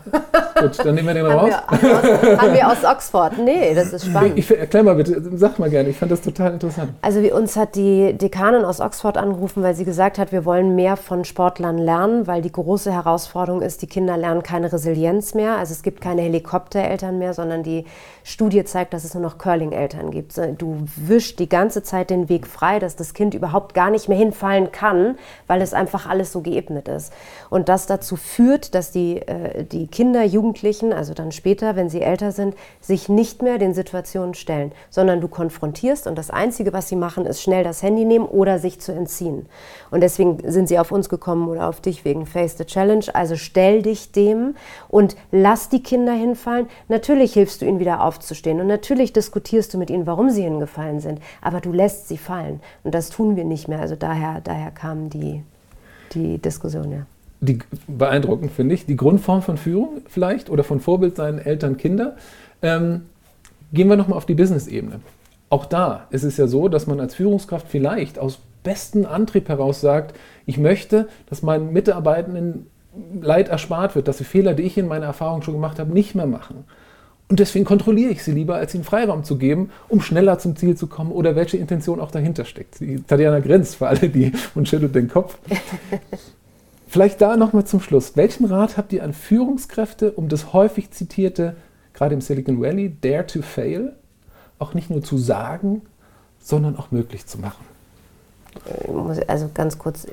[0.06, 1.52] Gut, dann nehmen wir den raus.
[1.68, 3.38] Haben wir, aus, haben wir aus Oxford?
[3.38, 4.38] Nee, das ist spannend.
[4.38, 6.92] Ich, erklär mal bitte, sag mal gerne, ich fand das total interessant.
[7.02, 10.76] Also wie uns hat die Dekanin aus Oxford angerufen, weil sie gesagt hat, wir wollen
[10.76, 15.58] mehr von Sportlern lernen, weil die große Herausforderung ist, die Kinder lernen keine Resilienz mehr.
[15.58, 17.86] Also es gibt keine Helikoptereltern mehr, sondern die
[18.24, 20.38] Studie zeigt, dass es nur noch Curling-Eltern gibt.
[20.58, 24.18] Du wischst die ganze Zeit den Weg frei, dass das Kind überhaupt gar nicht mehr
[24.18, 27.12] hinfallen kann, weil es einfach alles so geebnet ist.
[27.50, 32.02] Und das dazu führt, dass die, äh, die Kinder, Jugendlichen, also dann später, wenn sie
[32.02, 36.90] älter sind, sich nicht mehr den Situationen stellen, sondern du konfrontierst und das Einzige, was
[36.90, 39.46] sie machen, ist schnell das Handy nehmen oder sich zu entziehen.
[39.92, 43.06] Und deswegen sind sie auf uns gekommen oder auf dich wegen Face the Challenge.
[43.14, 44.56] Also stell dich dem
[44.90, 46.70] und lass die Kinder hinfallen.
[46.88, 51.02] Natürlich hilfst du ihnen wieder aufzustehen und natürlich diskutierst du mit ihnen, warum sie hingefallen
[51.02, 52.62] sind, aber du lässt sie fallen.
[52.84, 53.80] Und das tun wir nicht mehr.
[53.80, 55.44] Also daher, daher kam die,
[56.16, 57.06] die Diskussion, ja
[57.44, 58.86] die, beeindruckend, finde ich.
[58.86, 62.16] Die Grundform von Führung vielleicht oder von Vorbild seinen Eltern, Kinder.
[62.62, 63.02] Ähm,
[63.74, 65.00] gehen wir nochmal auf die Business-Ebene.
[65.50, 69.82] Auch da ist es ja so, dass man als Führungskraft vielleicht aus bestem Antrieb heraus
[69.82, 70.16] sagt,
[70.46, 72.68] ich möchte, dass meinen Mitarbeitenden
[73.22, 76.16] Leid erspart wird, dass sie Fehler, die ich in meiner Erfahrung schon gemacht habe, nicht
[76.16, 76.64] mehr machen.
[77.30, 80.78] Und deswegen kontrolliere ich sie lieber, als ihnen Freiraum zu geben, um schneller zum Ziel
[80.78, 82.78] zu kommen oder welche Intention auch dahinter steckt.
[83.08, 85.38] Tatjana grinst für alle, die und schüttelt den Kopf.
[86.94, 88.16] Vielleicht da nochmal zum Schluss.
[88.18, 91.56] Welchen Rat habt ihr an Führungskräfte, um das häufig zitierte,
[91.92, 93.96] gerade im Silicon Valley, Dare to Fail,
[94.60, 95.82] auch nicht nur zu sagen,
[96.38, 97.66] sondern auch möglich zu machen?
[99.28, 100.08] Also ganz kurz,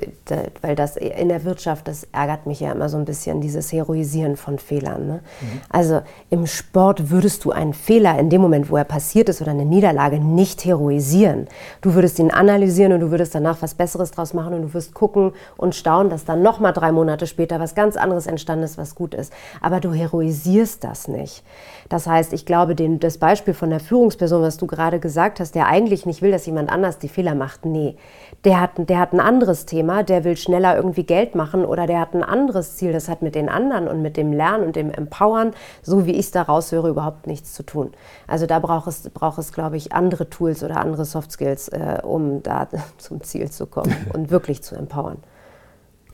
[0.61, 4.36] weil das in der Wirtschaft, das ärgert mich ja immer so ein bisschen, dieses Heroisieren
[4.36, 5.07] von Fehlern.
[5.07, 5.20] Ne?
[5.40, 5.61] Mhm.
[5.68, 9.53] Also im Sport würdest du einen Fehler in dem Moment, wo er passiert ist oder
[9.53, 11.46] eine Niederlage, nicht heroisieren.
[11.80, 14.94] Du würdest ihn analysieren und du würdest danach was Besseres draus machen und du wirst
[14.94, 18.96] gucken und staunen, dass dann nochmal drei Monate später was ganz anderes entstanden ist, was
[18.96, 19.32] gut ist.
[19.61, 21.44] Aber du heroisierst das nicht.
[21.88, 25.55] Das heißt, ich glaube, den, das Beispiel von der Führungsperson, was du gerade gesagt hast,
[25.55, 27.96] der eigentlich nicht will, dass jemand anders die Fehler macht, nee
[28.45, 32.01] der hat, der hat ein anderes Thema, der will schneller irgendwie Geld machen oder der
[32.01, 34.91] hat ein anderes Ziel, das hat mit den anderen und mit dem Lernen und dem
[34.91, 37.93] Empowern, so wie ich es da raushöre, überhaupt nichts zu tun.
[38.26, 41.99] Also da braucht es, braucht es glaube ich, andere Tools oder andere Soft Skills, äh,
[42.03, 42.68] um da
[42.99, 45.18] zum Ziel zu kommen und wirklich zu empowern.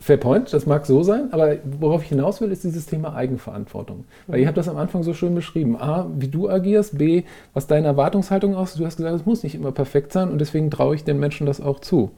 [0.07, 4.05] Fair Point, das mag so sein, aber worauf ich hinaus will, ist dieses Thema Eigenverantwortung.
[4.29, 4.43] Weil mhm.
[4.43, 5.77] ihr habt das am Anfang so schön beschrieben.
[5.77, 8.79] A, wie du agierst, B, was deine Erwartungshaltung ist.
[8.79, 11.45] Du hast gesagt, es muss nicht immer perfekt sein und deswegen traue ich den Menschen
[11.45, 12.13] das auch zu.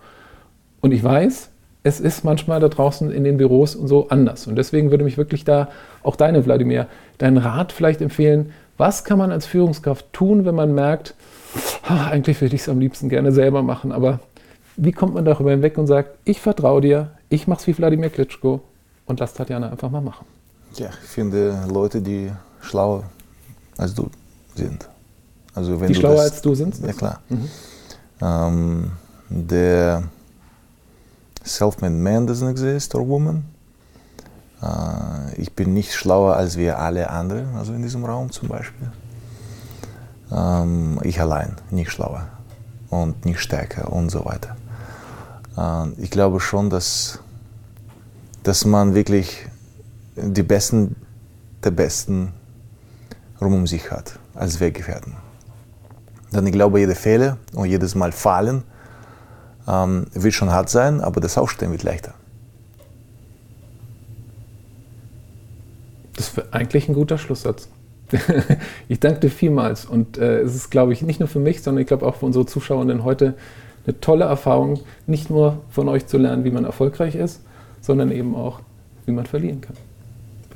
[0.82, 1.48] Und ich weiß,
[1.82, 4.46] es ist manchmal da draußen in den Büros und so anders.
[4.46, 5.68] Und deswegen würde mich wirklich da
[6.02, 10.74] auch deine, Wladimir, deinen Rat vielleicht empfehlen, was kann man als Führungskraft tun, wenn man
[10.74, 11.14] merkt,
[11.84, 14.20] ach, eigentlich würde ich es am liebsten gerne selber machen, aber
[14.76, 18.10] wie kommt man darüber hinweg und sagt, ich vertraue dir, ich mache es wie Wladimir
[18.10, 18.60] Klitschko
[19.06, 20.26] und lass Tatjana einfach mal machen?
[20.74, 23.04] Ja, ich finde Leute, die schlauer
[23.76, 24.10] als du
[24.54, 24.88] sind.
[25.54, 26.78] Also wenn die schlauer das, als du sind?
[26.80, 27.20] Ja, klar.
[27.28, 27.48] Mhm.
[28.20, 28.92] Ähm,
[29.28, 30.04] der
[31.44, 33.44] Self-made man doesn't exist or woman.
[34.62, 38.90] Äh, ich bin nicht schlauer als wir alle anderen, also in diesem Raum zum Beispiel.
[40.30, 42.28] Ähm, ich allein, nicht schlauer
[42.90, 44.56] und nicht stärker und so weiter.
[45.58, 47.18] Äh, ich glaube schon, dass,
[48.42, 49.46] dass man wirklich
[50.16, 50.96] die Besten
[51.64, 52.32] der Besten
[53.40, 55.14] rum um sich hat als Weggefährten.
[56.30, 58.62] Dann ich glaube, jede Fehler und jedes Mal fallen
[59.66, 62.14] ähm, wird schon hart sein, aber das Aufstehen wird leichter.
[66.14, 67.68] Das ist eigentlich ein guter Schlusssatz.
[68.88, 71.82] ich danke dir vielmals und äh, es ist, glaube ich, nicht nur für mich, sondern
[71.82, 73.34] ich glaube auch für unsere Zuschauerinnen heute
[73.88, 77.40] eine tolle Erfahrung, nicht nur von euch zu lernen, wie man erfolgreich ist,
[77.80, 78.60] sondern eben auch,
[79.06, 79.76] wie man verlieren kann.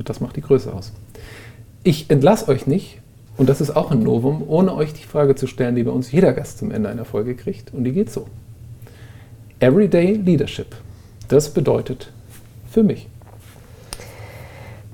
[0.05, 0.93] Das macht die Größe aus.
[1.85, 2.99] Ich entlasse euch nicht,
[3.37, 6.13] und das ist auch ein Novum, ohne euch die Frage zu stellen, die bei uns
[6.13, 7.73] jeder Gast zum Ende einer Folge kriegt.
[7.73, 8.27] Und die geht so.
[9.61, 10.77] Everyday Leadership.
[11.29, 12.13] Das bedeutet
[12.71, 13.09] für mich.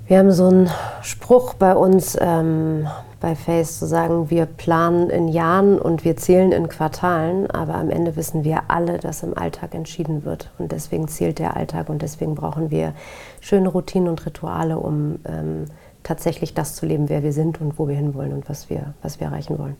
[0.06, 0.70] Wir haben so einen
[1.02, 2.86] Spruch bei uns ähm,
[3.20, 7.90] bei Face zu sagen, wir planen in Jahren und wir zählen in Quartalen, aber am
[7.90, 10.50] Ende wissen wir alle, dass im Alltag entschieden wird.
[10.58, 12.94] Und deswegen zählt der Alltag und deswegen brauchen wir
[13.40, 15.64] schöne Routinen und Rituale, um ähm,
[16.04, 19.18] tatsächlich das zu leben, wer wir sind und wo wir hinwollen und was wir, was
[19.18, 19.76] wir erreichen wollen.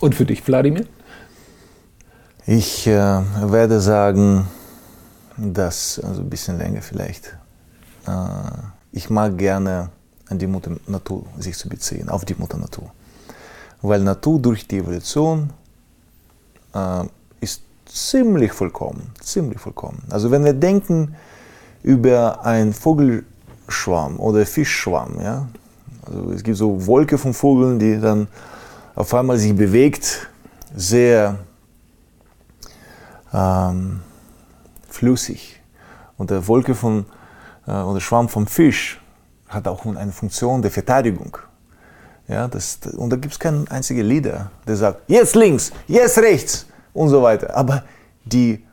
[0.00, 0.86] Und für dich, Wladimir?
[2.46, 4.46] Ich äh, werde sagen,
[5.36, 7.36] dass, also ein bisschen länger vielleicht,
[8.06, 8.10] äh,
[8.92, 9.90] ich mag gerne
[10.28, 12.90] an die Mutter Natur sich zu beziehen, auf die Mutter Natur.
[13.82, 15.50] Weil Natur durch die Evolution
[16.74, 17.04] äh,
[17.40, 20.02] ist ziemlich vollkommen, ziemlich vollkommen.
[20.10, 21.14] Also wenn wir denken
[21.82, 25.48] über einen Vogelschwarm oder Fischschwarm, ja,
[26.06, 28.28] also es gibt so Wolke von Vogeln, die dann
[28.94, 30.28] auf einmal sich bewegt,
[30.74, 31.38] sehr
[33.32, 34.00] ähm,
[34.88, 35.60] flüssig.
[36.16, 37.04] Und der Wolke von
[37.66, 39.00] äh, oder Schwamm vom Fisch
[39.48, 41.36] hat auch eine Funktion der Verteidigung.
[42.28, 46.66] Ja, das, und da gibt es keinen einzigen Leader, der sagt, jetzt links, jetzt rechts
[46.92, 47.56] und so weiter.
[47.56, 47.84] Aber
[48.24, 48.64] die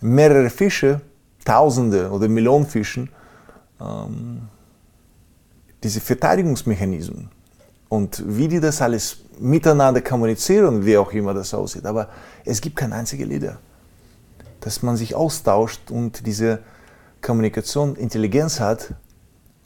[0.00, 1.00] mehrere Fische,
[1.44, 3.08] Tausende oder Millionen Fischen,
[3.80, 4.42] ähm,
[5.82, 7.30] diese Verteidigungsmechanismen
[7.88, 11.86] und wie die das alles miteinander kommunizieren, wie auch immer das aussieht.
[11.86, 12.08] Aber
[12.44, 13.58] es gibt keinen einzigen Leader,
[14.60, 16.60] dass man sich austauscht und diese
[17.20, 18.94] Kommunikation Intelligenz hat,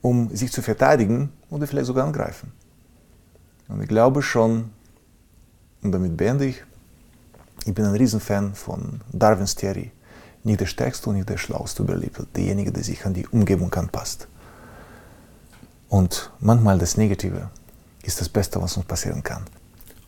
[0.07, 2.53] um sich zu verteidigen oder vielleicht sogar angreifen.
[3.67, 4.71] Und ich glaube schon,
[5.83, 6.63] und damit beende ich,
[7.65, 9.91] ich bin ein Riesenfan von Darwins Theorie.
[10.45, 14.29] Nicht der Stärkste und nicht der Schlauste überlebt, derjenige, der sich an die Umgebung anpasst.
[15.89, 17.51] Und manchmal das Negative
[18.05, 19.43] ist das Beste, was uns passieren kann.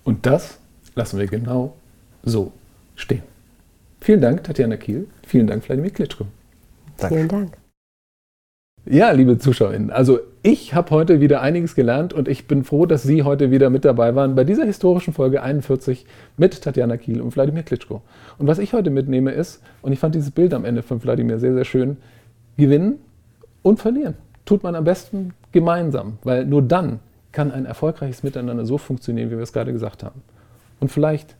[0.04, 0.58] Und das
[0.94, 1.74] lassen wir genau
[2.22, 2.52] so
[2.94, 3.24] stehen.
[4.00, 5.08] Vielen Dank, Tatjana Kiel.
[5.26, 6.26] Vielen Dank, Vladimir Klitschko.
[6.98, 7.16] Danke.
[7.16, 7.67] Vielen Dank.
[8.90, 13.02] Ja, liebe ZuschauerInnen, also ich habe heute wieder einiges gelernt und ich bin froh, dass
[13.02, 16.06] Sie heute wieder mit dabei waren bei dieser historischen Folge 41
[16.38, 18.00] mit Tatjana Kiel und Wladimir Klitschko.
[18.38, 21.38] Und was ich heute mitnehme ist, und ich fand dieses Bild am Ende von Wladimir
[21.38, 21.98] sehr, sehr schön,
[22.56, 22.94] gewinnen
[23.60, 24.14] und verlieren.
[24.46, 29.36] Tut man am besten gemeinsam, weil nur dann kann ein erfolgreiches Miteinander so funktionieren, wie
[29.36, 30.22] wir es gerade gesagt haben.
[30.80, 31.36] Und vielleicht,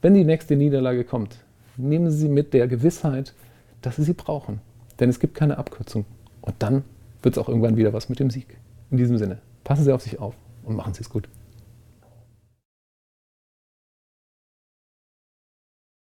[0.00, 1.36] wenn die nächste Niederlage kommt,
[1.76, 3.34] nehmen Sie sie mit der Gewissheit,
[3.82, 4.62] dass Sie sie brauchen.
[5.00, 6.06] Denn es gibt keine Abkürzung.
[6.48, 6.82] Und dann
[7.22, 8.56] wird es auch irgendwann wieder was mit dem Sieg.
[8.90, 10.34] In diesem Sinne, passen Sie auf sich auf
[10.64, 11.28] und machen Sie es gut.